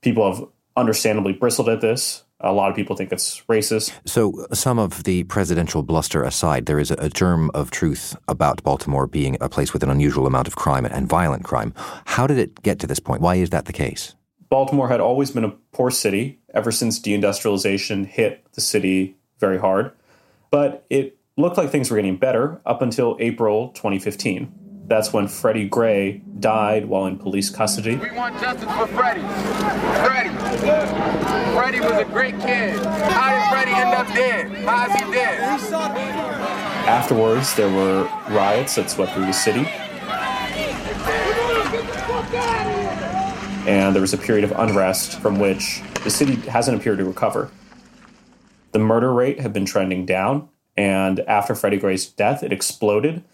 People 0.00 0.32
have 0.32 0.46
understandably 0.76 1.32
bristled 1.32 1.68
at 1.68 1.80
this. 1.80 2.24
A 2.40 2.52
lot 2.52 2.68
of 2.68 2.76
people 2.76 2.96
think 2.96 3.12
it's 3.12 3.40
racist. 3.48 3.92
So, 4.04 4.46
some 4.52 4.78
of 4.78 5.04
the 5.04 5.22
presidential 5.24 5.82
bluster 5.82 6.22
aside, 6.22 6.66
there 6.66 6.78
is 6.78 6.90
a 6.90 7.08
germ 7.08 7.50
of 7.54 7.70
truth 7.70 8.16
about 8.28 8.62
Baltimore 8.62 9.06
being 9.06 9.38
a 9.40 9.48
place 9.48 9.72
with 9.72 9.82
an 9.82 9.88
unusual 9.88 10.26
amount 10.26 10.48
of 10.48 10.56
crime 10.56 10.84
and 10.84 11.08
violent 11.08 11.44
crime. 11.44 11.72
How 12.04 12.26
did 12.26 12.38
it 12.38 12.60
get 12.62 12.80
to 12.80 12.86
this 12.86 13.00
point? 13.00 13.22
Why 13.22 13.36
is 13.36 13.50
that 13.50 13.64
the 13.64 13.72
case? 13.72 14.14
Baltimore 14.50 14.88
had 14.88 15.00
always 15.00 15.30
been 15.30 15.44
a 15.44 15.50
poor 15.72 15.90
city 15.90 16.40
ever 16.52 16.70
since 16.70 17.00
deindustrialization 17.00 18.04
hit 18.04 18.44
the 18.52 18.60
city 18.60 19.16
very 19.38 19.58
hard. 19.58 19.92
But 20.50 20.84
it 20.90 21.18
looked 21.36 21.56
like 21.56 21.70
things 21.70 21.90
were 21.90 21.96
getting 21.96 22.16
better 22.16 22.60
up 22.66 22.82
until 22.82 23.16
April 23.20 23.70
2015. 23.70 24.52
That's 24.86 25.12
when 25.14 25.28
Freddie 25.28 25.68
Gray 25.68 26.20
died 26.40 26.84
while 26.84 27.06
in 27.06 27.16
police 27.16 27.48
custody. 27.48 27.96
We 27.96 28.10
want 28.10 28.38
justice 28.38 28.70
for 28.70 28.86
Freddie. 28.88 29.22
Freddie. 30.04 30.34
Freddie 31.54 31.80
was 31.80 31.92
a 31.92 32.04
great 32.04 32.38
kid. 32.40 32.84
How 32.84 33.32
did 33.32 33.48
Freddie 33.50 33.72
end 33.72 33.94
up 33.94 34.06
dead? 34.08 34.48
How 34.66 34.86
is 34.86 34.92
he 34.92 35.12
dead? 35.12 35.40
Afterwards, 36.86 37.54
there 37.54 37.70
were 37.70 38.04
riots 38.28 38.74
that 38.74 38.90
swept 38.90 39.12
through 39.14 39.24
the 39.24 39.32
city. 39.32 39.66
And 43.66 43.94
there 43.94 44.02
was 44.02 44.12
a 44.12 44.18
period 44.18 44.44
of 44.44 44.52
unrest 44.52 45.18
from 45.20 45.38
which 45.38 45.80
the 46.02 46.10
city 46.10 46.34
hasn't 46.34 46.78
appeared 46.78 46.98
to 46.98 47.04
recover. 47.06 47.50
The 48.72 48.78
murder 48.80 49.14
rate 49.14 49.40
had 49.40 49.54
been 49.54 49.64
trending 49.64 50.04
down, 50.04 50.50
and 50.76 51.20
after 51.20 51.54
Freddie 51.54 51.78
Gray's 51.78 52.04
death, 52.04 52.42
it 52.42 52.52
exploded 52.52 53.24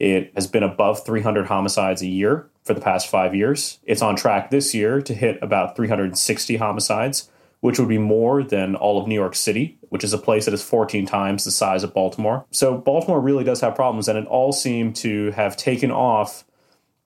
it 0.00 0.32
has 0.34 0.46
been 0.46 0.62
above 0.62 1.04
300 1.04 1.46
homicides 1.46 2.00
a 2.00 2.06
year 2.06 2.48
for 2.64 2.72
the 2.72 2.80
past 2.80 3.08
five 3.08 3.34
years. 3.34 3.78
It's 3.84 4.02
on 4.02 4.16
track 4.16 4.50
this 4.50 4.74
year 4.74 5.00
to 5.02 5.14
hit 5.14 5.38
about 5.42 5.76
360 5.76 6.56
homicides, 6.56 7.28
which 7.60 7.78
would 7.78 7.88
be 7.88 7.98
more 7.98 8.42
than 8.42 8.74
all 8.74 8.98
of 8.98 9.06
New 9.06 9.14
York 9.14 9.36
City, 9.36 9.78
which 9.90 10.02
is 10.02 10.14
a 10.14 10.18
place 10.18 10.46
that 10.46 10.54
is 10.54 10.62
14 10.62 11.04
times 11.04 11.44
the 11.44 11.50
size 11.50 11.84
of 11.84 11.92
Baltimore. 11.92 12.46
So 12.50 12.78
Baltimore 12.78 13.20
really 13.20 13.44
does 13.44 13.60
have 13.60 13.74
problems, 13.74 14.08
and 14.08 14.18
it 14.18 14.26
all 14.26 14.52
seemed 14.52 14.96
to 14.96 15.32
have 15.32 15.56
taken 15.56 15.90
off 15.90 16.44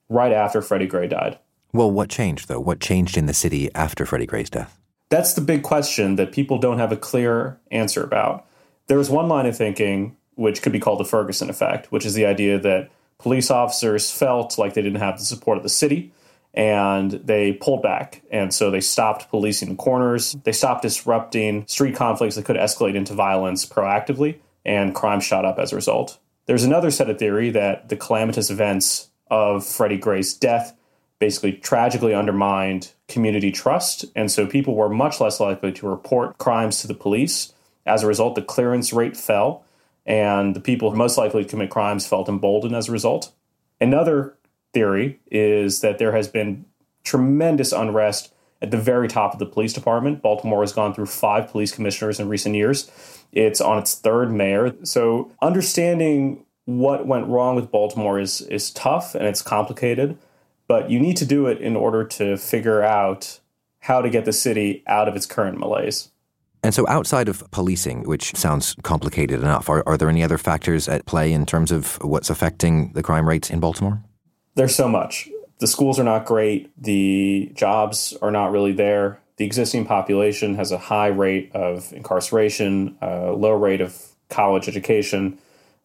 right 0.07 0.31
after 0.31 0.61
Freddie 0.61 0.87
Gray 0.87 1.07
died. 1.07 1.37
Well, 1.73 1.91
what 1.91 2.09
changed, 2.09 2.47
though? 2.47 2.61
What 2.61 2.79
changed 2.79 3.17
in 3.17 3.25
the 3.25 3.33
city 3.33 3.69
after 3.75 4.05
Freddie 4.05 4.25
Gray's 4.25 4.49
death? 4.49 4.79
That's 5.09 5.33
the 5.33 5.41
big 5.41 5.63
question 5.63 6.15
that 6.15 6.31
people 6.31 6.57
don't 6.57 6.79
have 6.79 6.93
a 6.93 6.97
clear 6.97 7.59
answer 7.71 8.03
about. 8.03 8.45
There 8.87 8.97
was 8.97 9.09
one 9.09 9.27
line 9.27 9.45
of 9.45 9.57
thinking 9.57 10.15
which 10.35 10.61
could 10.61 10.71
be 10.71 10.79
called 10.79 10.99
the 10.99 11.05
Ferguson 11.05 11.49
effect, 11.49 11.91
which 11.91 12.05
is 12.05 12.13
the 12.13 12.25
idea 12.25 12.59
that 12.59 12.91
police 13.17 13.49
officers 13.49 14.11
felt 14.11 14.57
like 14.57 14.73
they 14.73 14.81
didn't 14.81 15.01
have 15.01 15.17
the 15.17 15.25
support 15.25 15.57
of 15.57 15.63
the 15.63 15.69
city 15.69 16.11
and 16.55 17.11
they 17.11 17.53
pulled 17.53 17.83
back. 17.83 18.23
And 18.31 18.53
so 18.53 18.71
they 18.71 18.79
stopped 18.79 19.29
policing 19.29 19.69
the 19.69 19.75
corners. 19.75 20.35
They 20.43 20.53
stopped 20.53 20.83
disrupting 20.83 21.67
street 21.67 21.95
conflicts 21.95 22.35
that 22.35 22.45
could 22.45 22.55
escalate 22.55 22.95
into 22.95 23.13
violence 23.13 23.65
proactively, 23.65 24.39
and 24.63 24.95
crime 24.95 25.19
shot 25.19 25.45
up 25.45 25.59
as 25.59 25.73
a 25.73 25.75
result. 25.75 26.17
There's 26.45 26.63
another 26.63 26.91
set 26.91 27.09
of 27.09 27.19
theory 27.19 27.49
that 27.51 27.89
the 27.89 27.97
calamitous 27.97 28.49
events 28.49 29.09
of 29.29 29.65
Freddie 29.65 29.97
Gray's 29.97 30.33
death 30.33 30.77
basically 31.19 31.53
tragically 31.53 32.13
undermined 32.13 32.91
community 33.07 33.51
trust. 33.51 34.05
And 34.15 34.31
so 34.31 34.47
people 34.47 34.75
were 34.75 34.89
much 34.89 35.19
less 35.19 35.39
likely 35.39 35.71
to 35.73 35.89
report 35.89 36.37
crimes 36.37 36.81
to 36.81 36.87
the 36.87 36.93
police. 36.93 37.53
As 37.85 38.03
a 38.03 38.07
result, 38.07 38.35
the 38.35 38.41
clearance 38.41 38.93
rate 38.93 39.17
fell 39.17 39.64
and 40.05 40.55
the 40.55 40.59
people 40.59 40.93
most 40.95 41.17
likely 41.17 41.43
to 41.43 41.49
commit 41.49 41.69
crimes 41.69 42.05
felt 42.05 42.29
emboldened 42.29 42.75
as 42.75 42.89
a 42.89 42.91
result. 42.91 43.33
Another 43.81 44.37
theory 44.73 45.19
is 45.31 45.81
that 45.81 45.97
there 45.97 46.11
has 46.11 46.27
been 46.27 46.65
tremendous 47.03 47.71
unrest 47.71 48.33
at 48.61 48.71
the 48.71 48.77
very 48.77 49.07
top 49.07 49.33
of 49.33 49.39
the 49.39 49.45
police 49.45 49.73
department. 49.73 50.21
Baltimore 50.21 50.61
has 50.61 50.73
gone 50.73 50.93
through 50.93 51.07
five 51.07 51.49
police 51.49 51.71
commissioners 51.71 52.19
in 52.19 52.29
recent 52.29 52.55
years. 52.55 52.91
It's 53.31 53.61
on 53.61 53.77
its 53.77 53.95
third 53.95 54.31
mayor. 54.31 54.75
So 54.83 55.31
understanding 55.41 56.45
what 56.65 57.05
went 57.05 57.27
wrong 57.27 57.55
with 57.55 57.71
Baltimore 57.71 58.19
is 58.19 58.41
is 58.41 58.71
tough 58.71 59.13
and 59.15 59.25
it's 59.25 59.41
complicated, 59.41 60.17
but 60.67 60.89
you 60.89 60.99
need 60.99 61.17
to 61.17 61.25
do 61.25 61.47
it 61.47 61.59
in 61.59 61.75
order 61.75 62.03
to 62.03 62.37
figure 62.37 62.81
out 62.81 63.39
how 63.79 64.01
to 64.01 64.09
get 64.09 64.25
the 64.25 64.33
city 64.33 64.83
out 64.87 65.07
of 65.07 65.15
its 65.15 65.27
current 65.27 65.59
malaise. 65.59 66.09
And 66.65 66.73
so, 66.73 66.83
outside 66.87 67.29
of 67.29 67.43
policing, 67.51 68.05
which 68.05 68.35
sounds 68.35 68.75
complicated 68.81 69.39
enough, 69.39 69.69
are, 69.69 69.83
are 69.85 69.97
there 69.97 70.09
any 70.09 70.23
other 70.23 70.39
factors 70.39 70.89
at 70.89 71.05
play 71.05 71.31
in 71.31 71.45
terms 71.45 71.71
of 71.71 72.03
what's 72.03 72.31
affecting 72.31 72.91
the 72.93 73.03
crime 73.03 73.29
rates 73.29 73.51
in 73.51 73.59
Baltimore? 73.59 74.01
There's 74.55 74.75
so 74.75 74.87
much. 74.87 75.29
The 75.59 75.67
schools 75.67 75.99
are 75.99 76.03
not 76.03 76.25
great, 76.25 76.71
the 76.75 77.51
jobs 77.53 78.17
are 78.19 78.31
not 78.31 78.51
really 78.51 78.71
there. 78.71 79.19
The 79.37 79.45
existing 79.45 79.85
population 79.85 80.55
has 80.55 80.71
a 80.71 80.79
high 80.79 81.09
rate 81.09 81.51
of 81.53 81.93
incarceration, 81.93 82.97
a 82.99 83.31
low 83.31 83.53
rate 83.53 83.81
of 83.81 84.01
college 84.29 84.67
education. 84.67 85.37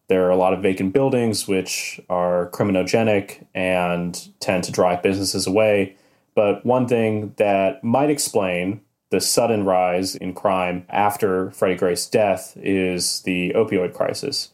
There 0.07 0.25
are 0.25 0.31
a 0.31 0.35
lot 0.35 0.53
of 0.53 0.63
vacant 0.63 0.93
buildings 0.93 1.47
which 1.47 2.01
are 2.09 2.49
criminogenic 2.49 3.45
and 3.53 4.19
tend 4.39 4.63
to 4.63 4.71
drive 4.71 5.03
businesses 5.03 5.45
away. 5.45 5.95
But 6.33 6.65
one 6.65 6.87
thing 6.87 7.35
that 7.37 7.83
might 7.83 8.09
explain 8.09 8.81
the 9.11 9.21
sudden 9.21 9.65
rise 9.65 10.15
in 10.15 10.33
crime 10.33 10.85
after 10.89 11.51
Freddie 11.51 11.75
Gray's 11.75 12.07
death 12.07 12.57
is 12.57 13.21
the 13.21 13.51
opioid 13.55 13.93
crisis. 13.93 14.49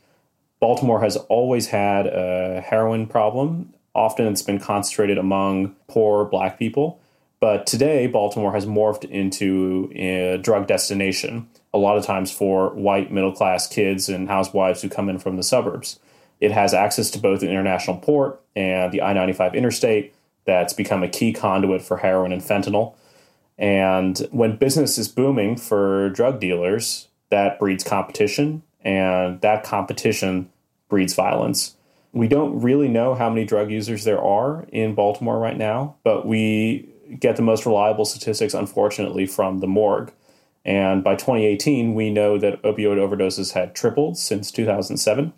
Baltimore 0.59 1.01
has 1.01 1.15
always 1.15 1.67
had 1.67 2.07
a 2.07 2.61
heroin 2.61 3.05
problem. 3.05 3.73
Often 3.93 4.27
it's 4.27 4.41
been 4.41 4.59
concentrated 4.59 5.19
among 5.19 5.75
poor 5.87 6.25
black 6.25 6.57
people. 6.57 6.99
But 7.39 7.67
today, 7.67 8.07
Baltimore 8.07 8.53
has 8.53 8.65
morphed 8.65 9.05
into 9.05 9.91
a 9.95 10.39
drug 10.41 10.65
destination, 10.65 11.47
a 11.71 11.77
lot 11.77 11.97
of 11.97 12.03
times 12.03 12.31
for 12.31 12.71
white 12.73 13.11
middle 13.11 13.31
class 13.31 13.67
kids 13.67 14.09
and 14.09 14.27
housewives 14.27 14.81
who 14.81 14.89
come 14.89 15.07
in 15.07 15.19
from 15.19 15.37
the 15.37 15.43
suburbs. 15.43 15.99
It 16.39 16.51
has 16.51 16.73
access 16.73 17.11
to 17.11 17.19
both 17.19 17.43
an 17.43 17.49
international 17.49 17.97
port 17.97 18.41
and 18.55 18.91
the 18.91 19.03
I 19.03 19.13
95 19.13 19.53
interstate 19.53 20.15
that's 20.45 20.73
become 20.73 21.03
a 21.03 21.09
key 21.09 21.31
conduit 21.31 21.83
for 21.83 21.97
heroin 21.97 22.31
and 22.31 22.41
fentanyl. 22.41 22.95
And 23.57 24.17
when 24.31 24.57
business 24.57 24.97
is 24.97 25.07
booming 25.07 25.57
for 25.57 26.09
drug 26.09 26.39
dealers, 26.39 27.07
that 27.29 27.59
breeds 27.59 27.83
competition, 27.83 28.63
and 28.81 29.41
that 29.41 29.63
competition 29.63 30.49
breeds 30.89 31.13
violence. 31.13 31.75
We 32.13 32.27
don't 32.27 32.61
really 32.61 32.87
know 32.87 33.15
how 33.15 33.29
many 33.29 33.45
drug 33.45 33.69
users 33.69 34.03
there 34.03 34.21
are 34.21 34.65
in 34.71 34.95
Baltimore 34.95 35.39
right 35.39 35.57
now, 35.57 35.95
but 36.03 36.25
we 36.25 36.87
get 37.19 37.35
the 37.35 37.41
most 37.41 37.65
reliable 37.65 38.05
statistics, 38.05 38.53
unfortunately, 38.53 39.25
from 39.25 39.59
the 39.59 39.67
morgue. 39.67 40.11
And 40.65 41.03
by 41.03 41.15
2018, 41.15 41.95
we 41.95 42.09
know 42.09 42.37
that 42.37 42.61
opioid 42.63 42.97
overdoses 42.97 43.53
had 43.53 43.73
tripled 43.73 44.17
since 44.17 44.51
2007. 44.51 45.33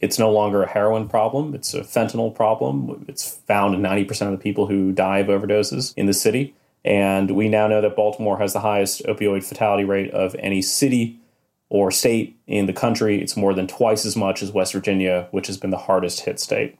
It's 0.00 0.18
no 0.18 0.30
longer 0.30 0.62
a 0.62 0.68
heroin 0.68 1.08
problem, 1.08 1.54
it's 1.54 1.74
a 1.74 1.82
fentanyl 1.82 2.34
problem. 2.34 3.04
It's 3.06 3.36
found 3.46 3.74
in 3.74 3.82
90% 3.82 4.26
of 4.26 4.32
the 4.32 4.38
people 4.38 4.66
who 4.66 4.92
die 4.92 5.18
of 5.18 5.26
overdoses 5.26 5.92
in 5.96 6.06
the 6.06 6.14
city. 6.14 6.54
And 6.84 7.32
we 7.32 7.48
now 7.48 7.66
know 7.66 7.80
that 7.80 7.96
Baltimore 7.96 8.38
has 8.38 8.52
the 8.52 8.60
highest 8.60 9.02
opioid 9.04 9.44
fatality 9.44 9.84
rate 9.84 10.10
of 10.12 10.34
any 10.38 10.62
city 10.62 11.20
or 11.68 11.90
state 11.90 12.38
in 12.46 12.66
the 12.66 12.72
country. 12.72 13.20
It's 13.20 13.36
more 13.36 13.54
than 13.54 13.66
twice 13.66 14.04
as 14.04 14.16
much 14.16 14.42
as 14.42 14.50
West 14.50 14.72
Virginia, 14.72 15.28
which 15.30 15.46
has 15.46 15.56
been 15.56 15.70
the 15.70 15.76
hardest 15.76 16.20
hit 16.20 16.40
state. 16.40 16.76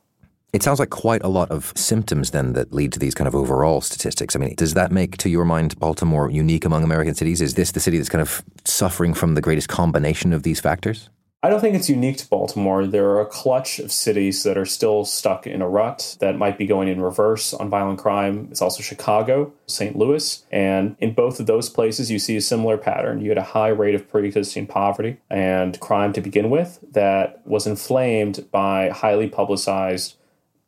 It 0.52 0.64
sounds 0.64 0.80
like 0.80 0.90
quite 0.90 1.22
a 1.22 1.28
lot 1.28 1.50
of 1.52 1.72
symptoms 1.76 2.32
then 2.32 2.54
that 2.54 2.72
lead 2.72 2.92
to 2.94 2.98
these 2.98 3.14
kind 3.14 3.28
of 3.28 3.36
overall 3.36 3.80
statistics. 3.80 4.34
I 4.34 4.40
mean, 4.40 4.56
does 4.56 4.74
that 4.74 4.90
make, 4.90 5.16
to 5.18 5.28
your 5.28 5.44
mind, 5.44 5.78
Baltimore 5.78 6.28
unique 6.28 6.64
among 6.64 6.82
American 6.82 7.14
cities? 7.14 7.40
Is 7.40 7.54
this 7.54 7.70
the 7.70 7.78
city 7.78 7.98
that's 7.98 8.08
kind 8.08 8.22
of 8.22 8.42
suffering 8.64 9.14
from 9.14 9.34
the 9.34 9.40
greatest 9.40 9.68
combination 9.68 10.32
of 10.32 10.42
these 10.42 10.58
factors? 10.58 11.08
I 11.42 11.48
don't 11.48 11.60
think 11.60 11.74
it's 11.74 11.88
unique 11.88 12.18
to 12.18 12.28
Baltimore. 12.28 12.86
There 12.86 13.08
are 13.08 13.22
a 13.22 13.26
clutch 13.26 13.78
of 13.78 13.90
cities 13.90 14.42
that 14.42 14.58
are 14.58 14.66
still 14.66 15.06
stuck 15.06 15.46
in 15.46 15.62
a 15.62 15.68
rut 15.68 16.18
that 16.20 16.36
might 16.36 16.58
be 16.58 16.66
going 16.66 16.86
in 16.86 17.00
reverse 17.00 17.54
on 17.54 17.70
violent 17.70 17.98
crime. 17.98 18.48
It's 18.50 18.60
also 18.60 18.82
Chicago, 18.82 19.50
St. 19.66 19.96
Louis. 19.96 20.44
And 20.52 20.96
in 20.98 21.14
both 21.14 21.40
of 21.40 21.46
those 21.46 21.70
places, 21.70 22.10
you 22.10 22.18
see 22.18 22.36
a 22.36 22.42
similar 22.42 22.76
pattern. 22.76 23.22
You 23.22 23.30
had 23.30 23.38
a 23.38 23.42
high 23.42 23.68
rate 23.68 23.94
of 23.94 24.06
pre 24.06 24.26
existing 24.26 24.66
poverty 24.66 25.16
and 25.30 25.80
crime 25.80 26.12
to 26.12 26.20
begin 26.20 26.50
with 26.50 26.78
that 26.92 27.40
was 27.46 27.66
inflamed 27.66 28.50
by 28.50 28.90
highly 28.90 29.26
publicized 29.26 30.16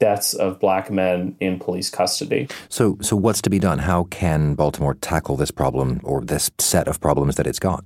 deaths 0.00 0.32
of 0.32 0.58
black 0.58 0.90
men 0.90 1.36
in 1.38 1.58
police 1.58 1.90
custody. 1.90 2.48
So, 2.70 2.96
so 3.02 3.14
what's 3.14 3.42
to 3.42 3.50
be 3.50 3.58
done? 3.58 3.80
How 3.80 4.04
can 4.04 4.54
Baltimore 4.54 4.94
tackle 4.94 5.36
this 5.36 5.50
problem 5.50 6.00
or 6.02 6.22
this 6.22 6.50
set 6.58 6.88
of 6.88 6.98
problems 6.98 7.36
that 7.36 7.46
it's 7.46 7.58
got? 7.58 7.84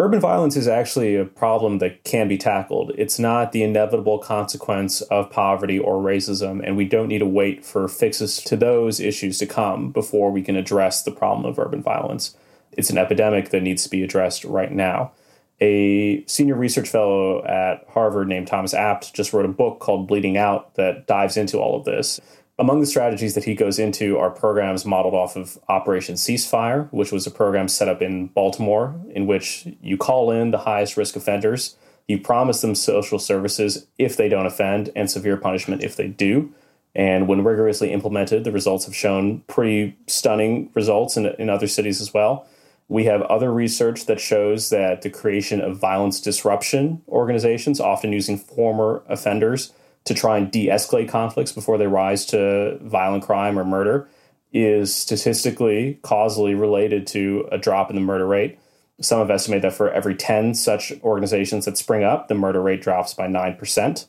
Urban 0.00 0.18
violence 0.18 0.56
is 0.56 0.66
actually 0.66 1.14
a 1.14 1.26
problem 1.26 1.76
that 1.76 2.04
can 2.04 2.26
be 2.26 2.38
tackled. 2.38 2.90
It's 2.96 3.18
not 3.18 3.52
the 3.52 3.62
inevitable 3.62 4.18
consequence 4.18 5.02
of 5.02 5.30
poverty 5.30 5.78
or 5.78 5.96
racism, 5.96 6.66
and 6.66 6.74
we 6.74 6.86
don't 6.86 7.08
need 7.08 7.18
to 7.18 7.26
wait 7.26 7.66
for 7.66 7.86
fixes 7.86 8.38
to 8.44 8.56
those 8.56 8.98
issues 8.98 9.36
to 9.40 9.46
come 9.46 9.92
before 9.92 10.30
we 10.30 10.40
can 10.40 10.56
address 10.56 11.02
the 11.02 11.10
problem 11.10 11.44
of 11.44 11.58
urban 11.58 11.82
violence. 11.82 12.34
It's 12.72 12.88
an 12.88 12.96
epidemic 12.96 13.50
that 13.50 13.62
needs 13.62 13.82
to 13.82 13.90
be 13.90 14.02
addressed 14.02 14.42
right 14.46 14.72
now. 14.72 15.12
A 15.60 16.24
senior 16.24 16.54
research 16.54 16.88
fellow 16.88 17.44
at 17.44 17.84
Harvard 17.90 18.26
named 18.26 18.46
Thomas 18.46 18.72
Abt 18.72 19.12
just 19.12 19.34
wrote 19.34 19.44
a 19.44 19.48
book 19.48 19.80
called 19.80 20.08
Bleeding 20.08 20.38
Out 20.38 20.76
that 20.76 21.06
dives 21.08 21.36
into 21.36 21.58
all 21.58 21.76
of 21.78 21.84
this. 21.84 22.18
Among 22.60 22.80
the 22.80 22.86
strategies 22.86 23.34
that 23.36 23.44
he 23.44 23.54
goes 23.54 23.78
into 23.78 24.18
are 24.18 24.30
programs 24.30 24.84
modeled 24.84 25.14
off 25.14 25.34
of 25.34 25.58
Operation 25.70 26.16
Ceasefire, 26.16 26.92
which 26.92 27.10
was 27.10 27.26
a 27.26 27.30
program 27.30 27.68
set 27.68 27.88
up 27.88 28.02
in 28.02 28.26
Baltimore 28.26 28.94
in 29.14 29.26
which 29.26 29.66
you 29.80 29.96
call 29.96 30.30
in 30.30 30.50
the 30.50 30.58
highest 30.58 30.98
risk 30.98 31.16
offenders, 31.16 31.76
you 32.06 32.20
promise 32.20 32.60
them 32.60 32.74
social 32.74 33.18
services 33.18 33.86
if 33.96 34.14
they 34.14 34.28
don't 34.28 34.44
offend, 34.44 34.90
and 34.94 35.10
severe 35.10 35.38
punishment 35.38 35.82
if 35.82 35.96
they 35.96 36.06
do. 36.06 36.52
And 36.94 37.28
when 37.28 37.44
rigorously 37.44 37.92
implemented, 37.92 38.44
the 38.44 38.52
results 38.52 38.84
have 38.84 38.94
shown 38.94 39.40
pretty 39.46 39.96
stunning 40.06 40.70
results 40.74 41.16
in, 41.16 41.28
in 41.38 41.48
other 41.48 41.66
cities 41.66 41.98
as 41.98 42.12
well. 42.12 42.46
We 42.88 43.04
have 43.04 43.22
other 43.22 43.50
research 43.50 44.04
that 44.04 44.20
shows 44.20 44.68
that 44.68 45.00
the 45.00 45.08
creation 45.08 45.62
of 45.62 45.78
violence 45.78 46.20
disruption 46.20 47.00
organizations, 47.08 47.80
often 47.80 48.12
using 48.12 48.36
former 48.36 49.02
offenders, 49.08 49.72
to 50.04 50.14
try 50.14 50.38
and 50.38 50.50
de 50.50 50.68
escalate 50.68 51.08
conflicts 51.08 51.52
before 51.52 51.78
they 51.78 51.86
rise 51.86 52.24
to 52.26 52.78
violent 52.82 53.24
crime 53.24 53.58
or 53.58 53.64
murder 53.64 54.08
is 54.52 54.94
statistically 54.94 55.98
causally 56.02 56.54
related 56.54 57.06
to 57.06 57.48
a 57.52 57.58
drop 57.58 57.90
in 57.90 57.96
the 57.96 58.02
murder 58.02 58.26
rate. 58.26 58.58
Some 59.00 59.20
have 59.20 59.30
estimated 59.30 59.64
that 59.64 59.74
for 59.74 59.90
every 59.90 60.14
10 60.14 60.54
such 60.54 60.92
organizations 61.02 61.64
that 61.64 61.78
spring 61.78 62.02
up, 62.02 62.28
the 62.28 62.34
murder 62.34 62.60
rate 62.60 62.82
drops 62.82 63.14
by 63.14 63.28
9%. 63.28 64.06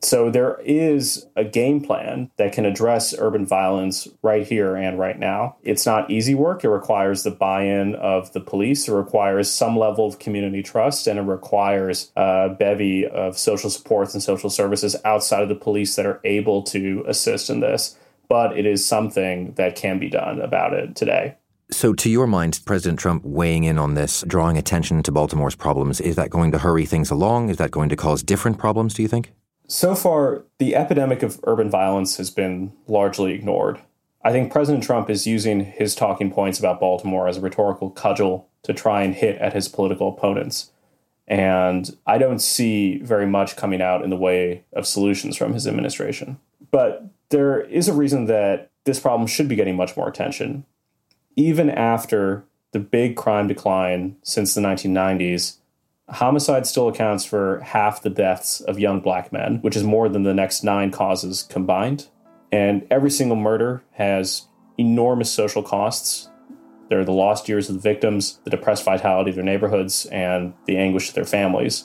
So 0.00 0.30
there 0.30 0.60
is 0.64 1.26
a 1.34 1.44
game 1.44 1.80
plan 1.80 2.30
that 2.36 2.52
can 2.52 2.64
address 2.64 3.14
urban 3.18 3.44
violence 3.44 4.06
right 4.22 4.46
here 4.46 4.76
and 4.76 4.98
right 4.98 5.18
now. 5.18 5.56
It's 5.62 5.86
not 5.86 6.10
easy 6.10 6.34
work. 6.34 6.62
It 6.62 6.68
requires 6.68 7.24
the 7.24 7.32
buy 7.32 7.64
in 7.64 7.96
of 7.96 8.32
the 8.32 8.40
police, 8.40 8.88
it 8.88 8.94
requires 8.94 9.50
some 9.50 9.76
level 9.76 10.06
of 10.06 10.18
community 10.18 10.62
trust, 10.62 11.06
and 11.06 11.18
it 11.18 11.22
requires 11.22 12.12
a 12.16 12.50
bevy 12.56 13.06
of 13.06 13.36
social 13.36 13.70
supports 13.70 14.14
and 14.14 14.22
social 14.22 14.50
services 14.50 14.94
outside 15.04 15.42
of 15.42 15.48
the 15.48 15.54
police 15.54 15.96
that 15.96 16.06
are 16.06 16.20
able 16.22 16.62
to 16.62 17.04
assist 17.08 17.50
in 17.50 17.60
this. 17.60 17.96
But 18.28 18.56
it 18.56 18.66
is 18.66 18.86
something 18.86 19.54
that 19.54 19.74
can 19.74 19.98
be 19.98 20.10
done 20.10 20.40
about 20.40 20.74
it 20.74 20.94
today. 20.94 21.36
So, 21.70 21.92
to 21.94 22.08
your 22.08 22.26
mind, 22.26 22.60
President 22.64 22.98
Trump 22.98 23.24
weighing 23.24 23.64
in 23.64 23.78
on 23.78 23.94
this, 23.94 24.24
drawing 24.26 24.56
attention 24.56 25.02
to 25.02 25.12
Baltimore's 25.12 25.54
problems, 25.54 26.00
is 26.00 26.16
that 26.16 26.30
going 26.30 26.52
to 26.52 26.58
hurry 26.58 26.86
things 26.86 27.10
along? 27.10 27.50
Is 27.50 27.58
that 27.58 27.70
going 27.70 27.90
to 27.90 27.96
cause 27.96 28.22
different 28.22 28.58
problems, 28.58 28.94
do 28.94 29.02
you 29.02 29.08
think? 29.08 29.32
So 29.68 29.94
far, 29.94 30.44
the 30.58 30.74
epidemic 30.74 31.22
of 31.22 31.40
urban 31.44 31.68
violence 31.68 32.16
has 32.16 32.30
been 32.30 32.72
largely 32.86 33.34
ignored. 33.34 33.78
I 34.24 34.32
think 34.32 34.50
President 34.50 34.82
Trump 34.82 35.10
is 35.10 35.26
using 35.26 35.60
his 35.60 35.94
talking 35.94 36.32
points 36.32 36.58
about 36.58 36.80
Baltimore 36.80 37.28
as 37.28 37.36
a 37.36 37.42
rhetorical 37.42 37.90
cudgel 37.90 38.48
to 38.62 38.72
try 38.72 39.02
and 39.02 39.14
hit 39.14 39.36
at 39.36 39.52
his 39.52 39.68
political 39.68 40.08
opponents. 40.08 40.72
And 41.26 41.94
I 42.06 42.16
don't 42.16 42.40
see 42.40 42.98
very 42.98 43.26
much 43.26 43.56
coming 43.56 43.82
out 43.82 44.02
in 44.02 44.08
the 44.08 44.16
way 44.16 44.64
of 44.72 44.86
solutions 44.86 45.36
from 45.36 45.52
his 45.52 45.66
administration. 45.66 46.38
But 46.70 47.04
there 47.28 47.60
is 47.60 47.88
a 47.88 47.92
reason 47.94 48.24
that 48.24 48.70
this 48.84 48.98
problem 48.98 49.26
should 49.26 49.48
be 49.48 49.56
getting 49.56 49.76
much 49.76 49.96
more 49.98 50.08
attention. 50.08 50.64
Even 51.36 51.68
after 51.68 52.44
the 52.72 52.80
big 52.80 53.16
crime 53.16 53.46
decline 53.46 54.16
since 54.22 54.54
the 54.54 54.62
1990s, 54.62 55.58
Homicide 56.10 56.66
still 56.66 56.88
accounts 56.88 57.24
for 57.24 57.60
half 57.60 58.02
the 58.02 58.10
deaths 58.10 58.60
of 58.62 58.78
young 58.78 59.00
black 59.00 59.30
men, 59.32 59.58
which 59.60 59.76
is 59.76 59.84
more 59.84 60.08
than 60.08 60.22
the 60.22 60.32
next 60.32 60.64
nine 60.64 60.90
causes 60.90 61.42
combined. 61.42 62.08
And 62.50 62.86
every 62.90 63.10
single 63.10 63.36
murder 63.36 63.82
has 63.92 64.46
enormous 64.78 65.30
social 65.30 65.62
costs. 65.62 66.30
There 66.88 66.98
are 66.98 67.04
the 67.04 67.12
lost 67.12 67.48
years 67.48 67.68
of 67.68 67.74
the 67.74 67.82
victims, 67.82 68.40
the 68.44 68.50
depressed 68.50 68.84
vitality 68.84 69.30
of 69.30 69.36
their 69.36 69.44
neighborhoods, 69.44 70.06
and 70.06 70.54
the 70.64 70.78
anguish 70.78 71.10
of 71.10 71.14
their 71.14 71.26
families. 71.26 71.84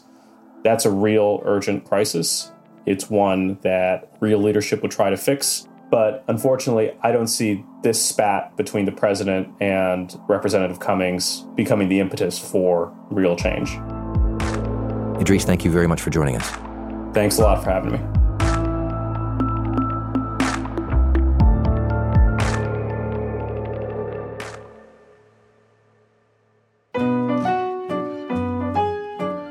That's 0.64 0.86
a 0.86 0.92
real 0.92 1.42
urgent 1.44 1.84
crisis. 1.84 2.50
It's 2.86 3.10
one 3.10 3.58
that 3.62 4.16
real 4.22 4.40
leadership 4.40 4.82
would 4.82 4.92
try 4.92 5.10
to 5.10 5.18
fix. 5.18 5.68
But 5.92 6.24
unfortunately, 6.28 6.96
I 7.02 7.12
don't 7.12 7.28
see 7.28 7.64
this 7.84 8.04
spat 8.04 8.56
between 8.56 8.86
the 8.86 8.92
president 8.94 9.50
and 9.60 10.18
Representative 10.30 10.80
Cummings 10.80 11.42
becoming 11.56 11.90
the 11.90 12.00
impetus 12.00 12.40
for 12.40 12.96
real 13.12 13.36
change. 13.36 13.78
Idrees, 15.24 15.46
thank 15.46 15.64
you 15.64 15.72
very 15.72 15.88
much 15.88 16.02
for 16.02 16.10
joining 16.10 16.36
us. 16.36 16.50
Thanks 17.14 17.38
a 17.38 17.44
lot 17.44 17.64
for 17.64 17.70
having 17.70 17.94
me. 17.94 18.00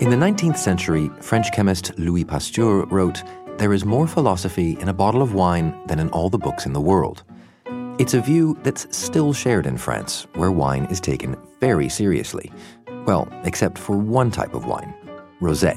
In 0.03 0.11
the 0.11 0.17
19th 0.17 0.59
century, 0.59 1.11
French 1.21 1.51
chemist 1.53 1.99
Louis 1.99 2.25
Pasteur 2.25 2.85
wrote, 2.87 3.23
There 3.57 3.73
is 3.73 3.87
more 3.87 4.07
philosophy 4.07 4.77
in 4.79 4.91
a 4.91 4.93
bottle 4.93 5.23
of 5.23 5.33
wine 5.33 5.75
than 5.87 5.99
in 5.99 6.11
all 6.11 6.29
the 6.29 6.37
books 6.37 6.67
in 6.67 6.75
the 6.75 6.83
world. 6.83 7.23
It's 7.99 8.13
a 8.13 8.21
view 8.21 8.59
that's 8.63 8.95
still 8.95 9.33
shared 9.33 9.65
in 9.65 9.79
France, 9.79 10.27
where 10.35 10.53
wine 10.53 10.85
is 10.91 11.01
taken 11.01 11.35
very 11.61 11.89
seriously. 11.89 12.53
Well, 13.07 13.27
except 13.45 13.79
for 13.79 13.97
one 13.97 14.31
type 14.31 14.55
of 14.55 14.67
wine, 14.67 14.95
rosé. 15.43 15.77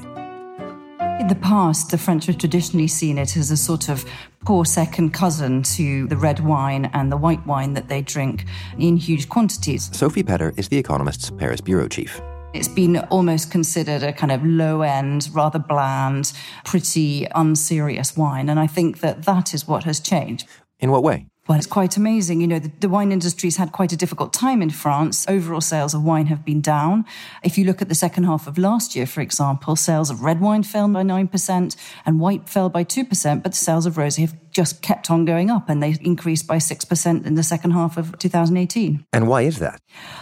In 1.20 1.28
the 1.28 1.34
past, 1.34 1.90
the 1.90 1.98
French 1.98 2.26
have 2.26 2.38
traditionally 2.38 2.86
seen 2.86 3.18
it 3.18 3.36
as 3.36 3.50
a 3.50 3.56
sort 3.56 3.88
of 3.88 4.04
poor 4.44 4.64
second 4.64 5.12
cousin 5.12 5.62
to 5.62 6.06
the 6.06 6.16
red 6.16 6.40
wine 6.40 6.88
and 6.92 7.10
the 7.10 7.16
white 7.16 7.44
wine 7.46 7.74
that 7.74 7.88
they 7.88 8.00
drink 8.00 8.44
in 8.78 8.96
huge 8.96 9.28
quantities. 9.28 9.90
Sophie 9.96 10.22
Pedder 10.22 10.52
is 10.56 10.68
The 10.68 10.78
Economist's 10.78 11.30
Paris 11.30 11.60
bureau 11.60 11.88
chief. 11.88 12.20
It's 12.54 12.68
been 12.68 12.98
almost 13.10 13.50
considered 13.50 14.02
a 14.02 14.12
kind 14.12 14.30
of 14.30 14.44
low 14.44 14.82
end, 14.82 15.28
rather 15.32 15.58
bland, 15.58 16.32
pretty 16.64 17.26
unserious 17.34 18.16
wine. 18.16 18.48
And 18.48 18.60
I 18.60 18.66
think 18.66 19.00
that 19.00 19.24
that 19.24 19.52
is 19.52 19.66
what 19.66 19.84
has 19.84 20.00
changed. 20.00 20.46
In 20.78 20.90
what 20.90 21.02
way? 21.02 21.26
Well, 21.48 21.58
it's 21.58 21.66
quite 21.66 21.96
amazing. 21.96 22.40
You 22.40 22.48
know, 22.48 22.58
the, 22.58 22.72
the, 22.80 22.88
wine 22.88 23.12
industry's 23.12 23.56
had 23.56 23.70
quite 23.70 23.92
a 23.92 23.96
difficult 23.96 24.32
time 24.32 24.62
in 24.62 24.70
France. 24.70 25.24
Overall 25.28 25.60
sales 25.60 25.94
of 25.94 26.02
wine 26.02 26.26
have 26.26 26.44
been 26.44 26.60
down. 26.60 27.04
If 27.44 27.56
you 27.56 27.64
look 27.64 27.80
at 27.80 27.88
the 27.88 27.94
second 27.94 28.24
half 28.24 28.48
of 28.48 28.58
last 28.58 28.96
year, 28.96 29.06
for 29.06 29.20
example, 29.20 29.76
sales 29.76 30.10
of 30.10 30.22
red 30.22 30.40
wine 30.40 30.64
fell 30.64 30.88
by 30.88 31.04
9% 31.04 31.76
and 32.04 32.20
white 32.20 32.48
fell 32.48 32.68
by 32.68 32.82
2%, 32.82 33.42
but 33.44 33.52
the 33.52 33.58
sales 33.58 33.86
of 33.86 33.94
rosé 33.94 34.22
have 34.22 34.45
just 34.56 34.80
kept 34.80 35.10
on 35.10 35.26
going 35.26 35.50
up 35.50 35.68
and 35.68 35.82
they 35.82 35.96
increased 36.00 36.46
by 36.46 36.56
6% 36.56 37.26
in 37.26 37.34
the 37.34 37.42
second 37.42 37.72
half 37.72 37.98
of 37.98 38.16
2018. 38.16 39.04
And 39.12 39.28
why 39.28 39.42
is 39.42 39.58
that? 39.58 39.78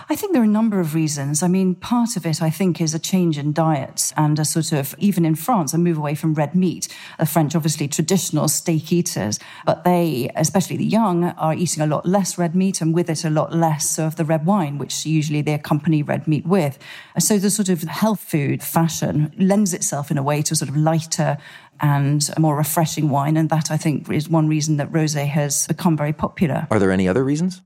I 0.09 0.17
think 0.17 0.33
there 0.33 0.43
are 0.43 0.45
a 0.45 0.49
number 0.49 0.81
of 0.81 0.93
reasons. 0.93 1.41
I 1.41 1.47
mean, 1.47 1.77
part 1.77 2.17
of 2.17 2.27
it, 2.27 2.43
I 2.43 2.51
think, 2.51 2.81
is 2.81 2.95
a 2.95 2.99
change 2.99 3.39
in 3.39 3.53
diets 3.53 4.13
and 4.17 4.37
a 4.41 4.45
sort 4.45 4.73
of, 4.73 4.97
even 4.99 5.25
in 5.25 5.37
France, 5.37 5.73
a 5.73 5.79
move 5.79 5.99
away 5.99 6.17
from 6.17 6.35
red 6.35 6.57
meat. 6.57 6.89
The 7.21 7.27
French, 7.27 7.55
obviously, 7.55 7.87
traditional 7.87 8.49
steak 8.49 8.93
eaters, 8.93 9.39
but 9.65 9.85
they, 9.85 10.33
especially 10.35 10.79
the 10.79 10.85
young, 10.85 11.25
are 11.25 11.55
eating 11.55 11.85
a 11.85 11.87
lot 11.87 12.05
less 12.05 12.37
red 12.37 12.57
meat 12.57 12.81
and 12.81 12.93
with 12.93 13.09
it 13.09 13.25
a 13.25 13.31
lot 13.31 13.55
less 13.55 14.01
of 14.01 14.17
the 14.17 14.25
red 14.25 14.45
wine, 14.47 14.79
which 14.79 15.07
usually 15.07 15.43
they 15.43 15.55
accompany 15.55 16.03
red 16.03 16.27
meat 16.27 16.45
with. 16.45 16.77
So 17.21 17.39
the 17.39 17.51
sort 17.51 17.69
of 17.69 17.83
health 17.83 18.21
food 18.21 18.65
fashion 18.65 19.33
lends 19.39 19.73
itself 19.73 20.11
in 20.11 20.19
a 20.19 20.25
way 20.25 20.43
to 20.43 20.55
a 20.55 20.57
sort 20.57 20.71
of 20.71 20.77
lighter 20.77 21.39
and 21.85 22.31
a 22.35 22.41
more 22.41 22.57
refreshing 22.57 23.11
wine. 23.11 23.37
And 23.37 23.51
that, 23.51 23.71
I 23.71 23.77
think, 23.77 24.11
is 24.11 24.27
one 24.27 24.49
reason 24.49 24.79
that 24.79 24.91
rosé 24.91 25.27
has 25.27 25.67
become 25.67 25.99
very 25.99 26.15
popular. 26.15 26.67
Are 26.71 26.79
there 26.79 26.91
any 26.91 27.07
other 27.07 27.23
reasons? 27.23 27.61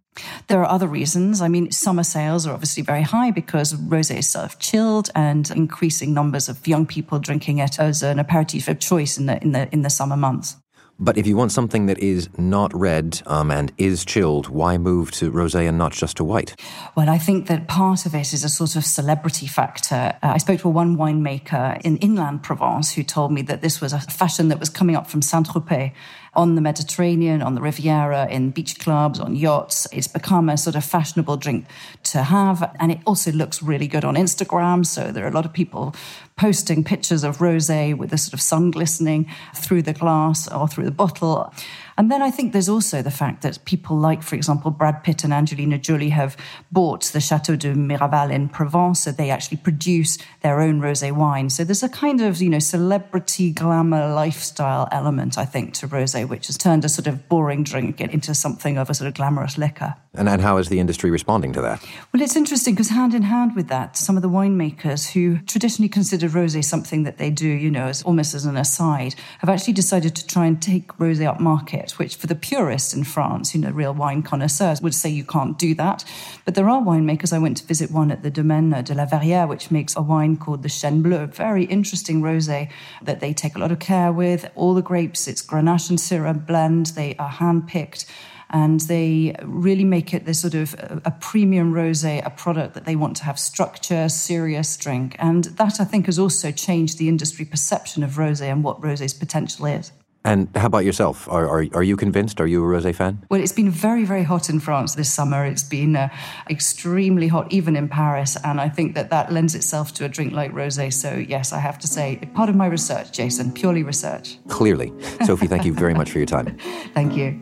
There 0.48 0.60
are 0.60 0.68
other 0.68 0.88
reasons. 0.88 1.40
I 1.40 1.46
mean, 1.46 1.70
summer 1.70 2.02
sales 2.02 2.44
are 2.44 2.52
obviously 2.52 2.82
very 2.82 3.02
high 3.02 3.30
because 3.30 3.74
rosé 3.74 4.18
is 4.18 4.28
sort 4.28 4.46
of 4.46 4.58
chilled 4.58 5.10
and 5.14 5.48
increasing 5.52 6.12
numbers 6.12 6.48
of 6.48 6.66
young 6.66 6.84
people 6.84 7.20
drinking 7.20 7.58
it 7.58 7.78
as 7.78 8.02
an 8.02 8.18
aperitif 8.18 8.66
of 8.66 8.80
choice 8.80 9.18
in 9.18 9.26
the 9.26 9.40
in 9.40 9.52
the 9.52 9.68
in 9.72 9.82
the 9.82 9.90
summer 9.90 10.16
months. 10.16 10.56
But 11.00 11.16
if 11.16 11.28
you 11.28 11.36
want 11.36 11.52
something 11.52 11.86
that 11.86 11.98
is 11.98 12.28
not 12.36 12.74
red 12.74 13.22
um, 13.26 13.52
and 13.52 13.72
is 13.78 14.04
chilled, 14.04 14.48
why 14.48 14.78
move 14.78 15.12
to 15.12 15.30
rosé 15.30 15.68
and 15.68 15.78
not 15.78 15.92
just 15.92 16.16
to 16.16 16.24
white? 16.24 16.60
Well, 16.96 17.08
I 17.08 17.18
think 17.18 17.46
that 17.46 17.68
part 17.68 18.04
of 18.04 18.16
it 18.16 18.32
is 18.32 18.42
a 18.42 18.48
sort 18.48 18.74
of 18.74 18.84
celebrity 18.84 19.46
factor. 19.46 20.16
Uh, 20.22 20.32
I 20.34 20.38
spoke 20.38 20.60
to 20.60 20.68
one 20.68 20.96
winemaker 20.96 21.80
in 21.82 21.98
inland 21.98 22.42
Provence 22.42 22.92
who 22.92 23.04
told 23.04 23.30
me 23.30 23.42
that 23.42 23.62
this 23.62 23.80
was 23.80 23.92
a 23.92 24.00
fashion 24.00 24.48
that 24.48 24.58
was 24.58 24.68
coming 24.68 24.96
up 24.96 25.06
from 25.06 25.22
Saint 25.22 25.46
Tropez 25.46 25.92
on 26.38 26.54
the 26.54 26.60
Mediterranean, 26.60 27.42
on 27.42 27.56
the 27.56 27.60
Riviera, 27.60 28.28
in 28.30 28.50
beach 28.50 28.78
clubs, 28.78 29.18
on 29.18 29.34
yachts. 29.34 29.88
It's 29.92 30.06
become 30.06 30.48
a 30.48 30.56
sort 30.56 30.76
of 30.76 30.84
fashionable 30.84 31.36
drink 31.36 31.66
to 32.04 32.22
have. 32.22 32.70
And 32.78 32.92
it 32.92 33.00
also 33.04 33.32
looks 33.32 33.60
really 33.60 33.88
good 33.88 34.04
on 34.04 34.14
Instagram. 34.14 34.86
So 34.86 35.10
there 35.10 35.24
are 35.24 35.28
a 35.28 35.32
lot 35.32 35.44
of 35.44 35.52
people 35.52 35.96
posting 36.36 36.84
pictures 36.84 37.24
of 37.24 37.38
rosé 37.38 37.98
with 37.98 38.10
the 38.10 38.18
sort 38.18 38.34
of 38.34 38.40
sun 38.40 38.70
glistening 38.70 39.28
through 39.52 39.82
the 39.82 39.92
glass 39.92 40.46
or 40.46 40.68
through 40.68 40.84
the 40.84 40.92
bottle. 40.92 41.52
And 41.98 42.12
then 42.12 42.22
I 42.22 42.30
think 42.30 42.52
there's 42.52 42.68
also 42.68 43.02
the 43.02 43.10
fact 43.10 43.42
that 43.42 43.58
people 43.64 43.96
like, 43.98 44.22
for 44.22 44.36
example, 44.36 44.70
Brad 44.70 45.02
Pitt 45.02 45.24
and 45.24 45.32
Angelina 45.34 45.78
Jolie 45.78 46.10
have 46.10 46.36
bought 46.70 47.06
the 47.06 47.20
Chateau 47.20 47.56
de 47.56 47.74
Miraval 47.74 48.30
in 48.32 48.48
Provence. 48.48 49.00
So 49.00 49.10
they 49.10 49.30
actually 49.30 49.56
produce 49.56 50.16
their 50.42 50.60
own 50.60 50.80
rosé 50.80 51.10
wine. 51.10 51.50
So 51.50 51.64
there's 51.64 51.82
a 51.82 51.88
kind 51.88 52.20
of, 52.20 52.40
you 52.40 52.50
know, 52.50 52.60
celebrity 52.60 53.50
glamour 53.50 54.14
lifestyle 54.14 54.88
element, 54.92 55.36
I 55.36 55.44
think, 55.44 55.74
to 55.74 55.88
rosé, 55.88 56.26
which 56.28 56.46
has 56.46 56.56
turned 56.56 56.84
a 56.84 56.88
sort 56.88 57.08
of 57.08 57.28
boring 57.28 57.64
drink 57.64 58.00
into 58.00 58.32
something 58.32 58.78
of 58.78 58.88
a 58.88 58.94
sort 58.94 59.08
of 59.08 59.14
glamorous 59.14 59.58
liquor. 59.58 59.96
And, 60.14 60.28
and 60.28 60.40
how 60.40 60.56
is 60.56 60.68
the 60.68 60.78
industry 60.78 61.10
responding 61.10 61.52
to 61.54 61.60
that? 61.62 61.84
Well, 62.12 62.22
it's 62.22 62.36
interesting 62.36 62.74
because 62.74 62.90
hand 62.90 63.14
in 63.14 63.22
hand 63.22 63.56
with 63.56 63.68
that, 63.68 63.96
some 63.96 64.16
of 64.16 64.22
the 64.22 64.30
winemakers 64.30 65.12
who 65.12 65.38
traditionally 65.40 65.88
consider 65.88 66.28
rosé 66.28 66.64
something 66.64 67.02
that 67.02 67.18
they 67.18 67.30
do, 67.30 67.48
you 67.48 67.70
know, 67.70 67.86
as 67.86 68.02
almost 68.02 68.34
as 68.34 68.44
an 68.44 68.56
aside, 68.56 69.14
have 69.38 69.48
actually 69.48 69.74
decided 69.74 70.14
to 70.16 70.26
try 70.26 70.46
and 70.46 70.62
take 70.62 70.88
rosé 70.98 71.26
up 71.26 71.40
market, 71.40 71.87
which 71.96 72.16
for 72.16 72.26
the 72.26 72.34
purists 72.34 72.92
in 72.92 73.04
France, 73.04 73.54
you 73.54 73.60
know, 73.60 73.70
real 73.70 73.94
wine 73.94 74.24
connoisseurs 74.24 74.82
would 74.82 74.94
say 74.94 75.08
you 75.08 75.22
can't 75.22 75.56
do 75.56 75.74
that. 75.76 76.04
But 76.44 76.56
there 76.56 76.68
are 76.68 76.82
winemakers. 76.82 77.32
I 77.32 77.38
went 77.38 77.58
to 77.58 77.64
visit 77.64 77.92
one 77.92 78.10
at 78.10 78.24
the 78.24 78.30
Domaine 78.30 78.70
de 78.82 78.94
la 78.94 79.06
Verrière, 79.06 79.48
which 79.48 79.70
makes 79.70 79.94
a 79.94 80.02
wine 80.02 80.36
called 80.36 80.64
the 80.64 80.68
Chêne 80.68 81.02
Bleu, 81.02 81.26
very 81.26 81.64
interesting 81.66 82.20
rosé 82.20 82.68
that 83.00 83.20
they 83.20 83.32
take 83.32 83.54
a 83.54 83.60
lot 83.60 83.70
of 83.70 83.78
care 83.78 84.10
with. 84.10 84.50
All 84.56 84.74
the 84.74 84.82
grapes, 84.82 85.28
it's 85.28 85.40
Grenache 85.40 85.90
and 85.90 85.98
Syrah 86.00 86.44
blend. 86.44 86.86
They 86.86 87.14
are 87.16 87.28
hand 87.28 87.68
picked 87.68 88.04
and 88.50 88.80
they 88.80 89.34
really 89.42 89.84
make 89.84 90.14
it 90.14 90.24
this 90.24 90.40
sort 90.40 90.54
of 90.54 90.74
uh, 90.78 91.00
a 91.04 91.10
premium 91.10 91.72
rosé, 91.72 92.24
a 92.24 92.30
product 92.30 92.74
that 92.74 92.84
they 92.86 92.96
want 92.96 93.16
to 93.18 93.24
have 93.24 93.38
structure, 93.38 94.08
serious 94.08 94.76
drink. 94.76 95.16
And 95.18 95.44
that 95.44 95.80
I 95.80 95.84
think 95.84 96.06
has 96.06 96.18
also 96.18 96.50
changed 96.50 96.98
the 96.98 97.08
industry 97.08 97.44
perception 97.44 98.02
of 98.02 98.12
rosé 98.12 98.50
and 98.50 98.64
what 98.64 98.80
rosé's 98.80 99.14
potential 99.14 99.66
is. 99.66 99.92
And 100.28 100.54
how 100.54 100.66
about 100.66 100.84
yourself? 100.84 101.26
Are, 101.30 101.48
are, 101.48 101.64
are 101.72 101.82
you 101.82 101.96
convinced? 101.96 102.38
Are 102.38 102.46
you 102.46 102.62
a 102.62 102.66
rosé 102.66 102.94
fan? 102.94 103.24
Well, 103.30 103.40
it's 103.40 103.52
been 103.52 103.70
very, 103.70 104.04
very 104.04 104.24
hot 104.24 104.50
in 104.50 104.60
France 104.60 104.94
this 104.94 105.10
summer. 105.10 105.46
It's 105.46 105.62
been 105.62 105.96
uh, 105.96 106.10
extremely 106.50 107.28
hot, 107.28 107.50
even 107.50 107.74
in 107.76 107.88
Paris. 107.88 108.36
And 108.44 108.60
I 108.60 108.68
think 108.68 108.94
that 108.94 109.08
that 109.08 109.32
lends 109.32 109.54
itself 109.54 109.94
to 109.94 110.04
a 110.04 110.08
drink 110.08 110.34
like 110.34 110.52
rosé. 110.52 110.92
So, 110.92 111.14
yes, 111.14 111.54
I 111.54 111.60
have 111.60 111.78
to 111.78 111.86
say, 111.86 112.20
part 112.34 112.50
of 112.50 112.56
my 112.56 112.66
research, 112.66 113.10
Jason, 113.10 113.52
purely 113.52 113.82
research. 113.82 114.36
Clearly. 114.48 114.92
Sophie, 115.24 115.46
thank 115.46 115.64
you 115.64 115.72
very 115.72 115.94
much 115.94 116.10
for 116.10 116.18
your 116.18 116.26
time. 116.26 116.58
thank 116.92 117.16
you. 117.16 117.32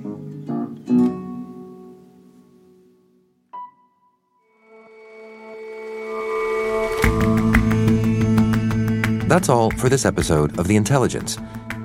That's 9.26 9.48
all 9.48 9.72
for 9.72 9.88
this 9.88 10.04
episode 10.04 10.56
of 10.56 10.68
The 10.68 10.76
Intelligence. 10.76 11.36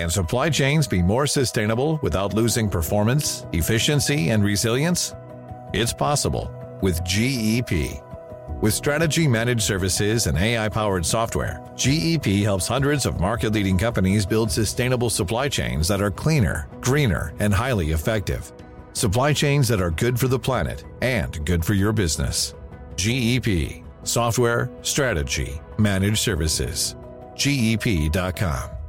Can 0.00 0.08
supply 0.08 0.48
chains 0.48 0.86
be 0.86 1.02
more 1.02 1.26
sustainable 1.26 1.98
without 2.02 2.32
losing 2.32 2.70
performance, 2.70 3.44
efficiency, 3.52 4.30
and 4.30 4.42
resilience? 4.42 5.14
It's 5.74 5.92
possible 5.92 6.50
with 6.80 7.04
GEP. 7.04 8.02
With 8.62 8.72
strategy 8.72 9.28
managed 9.28 9.60
services 9.60 10.26
and 10.26 10.38
AI 10.38 10.70
powered 10.70 11.04
software, 11.04 11.60
GEP 11.74 12.42
helps 12.42 12.66
hundreds 12.66 13.04
of 13.04 13.20
market 13.20 13.52
leading 13.52 13.76
companies 13.76 14.24
build 14.24 14.50
sustainable 14.50 15.10
supply 15.10 15.50
chains 15.50 15.86
that 15.88 16.00
are 16.00 16.10
cleaner, 16.10 16.66
greener, 16.80 17.34
and 17.38 17.52
highly 17.52 17.90
effective. 17.90 18.50
Supply 18.94 19.34
chains 19.34 19.68
that 19.68 19.82
are 19.82 19.90
good 19.90 20.18
for 20.18 20.28
the 20.28 20.38
planet 20.38 20.82
and 21.02 21.44
good 21.44 21.62
for 21.62 21.74
your 21.74 21.92
business. 21.92 22.54
GEP. 22.96 23.84
Software, 24.04 24.70
strategy, 24.80 25.60
managed 25.76 26.20
services. 26.20 26.96
GEP.com. 27.34 28.79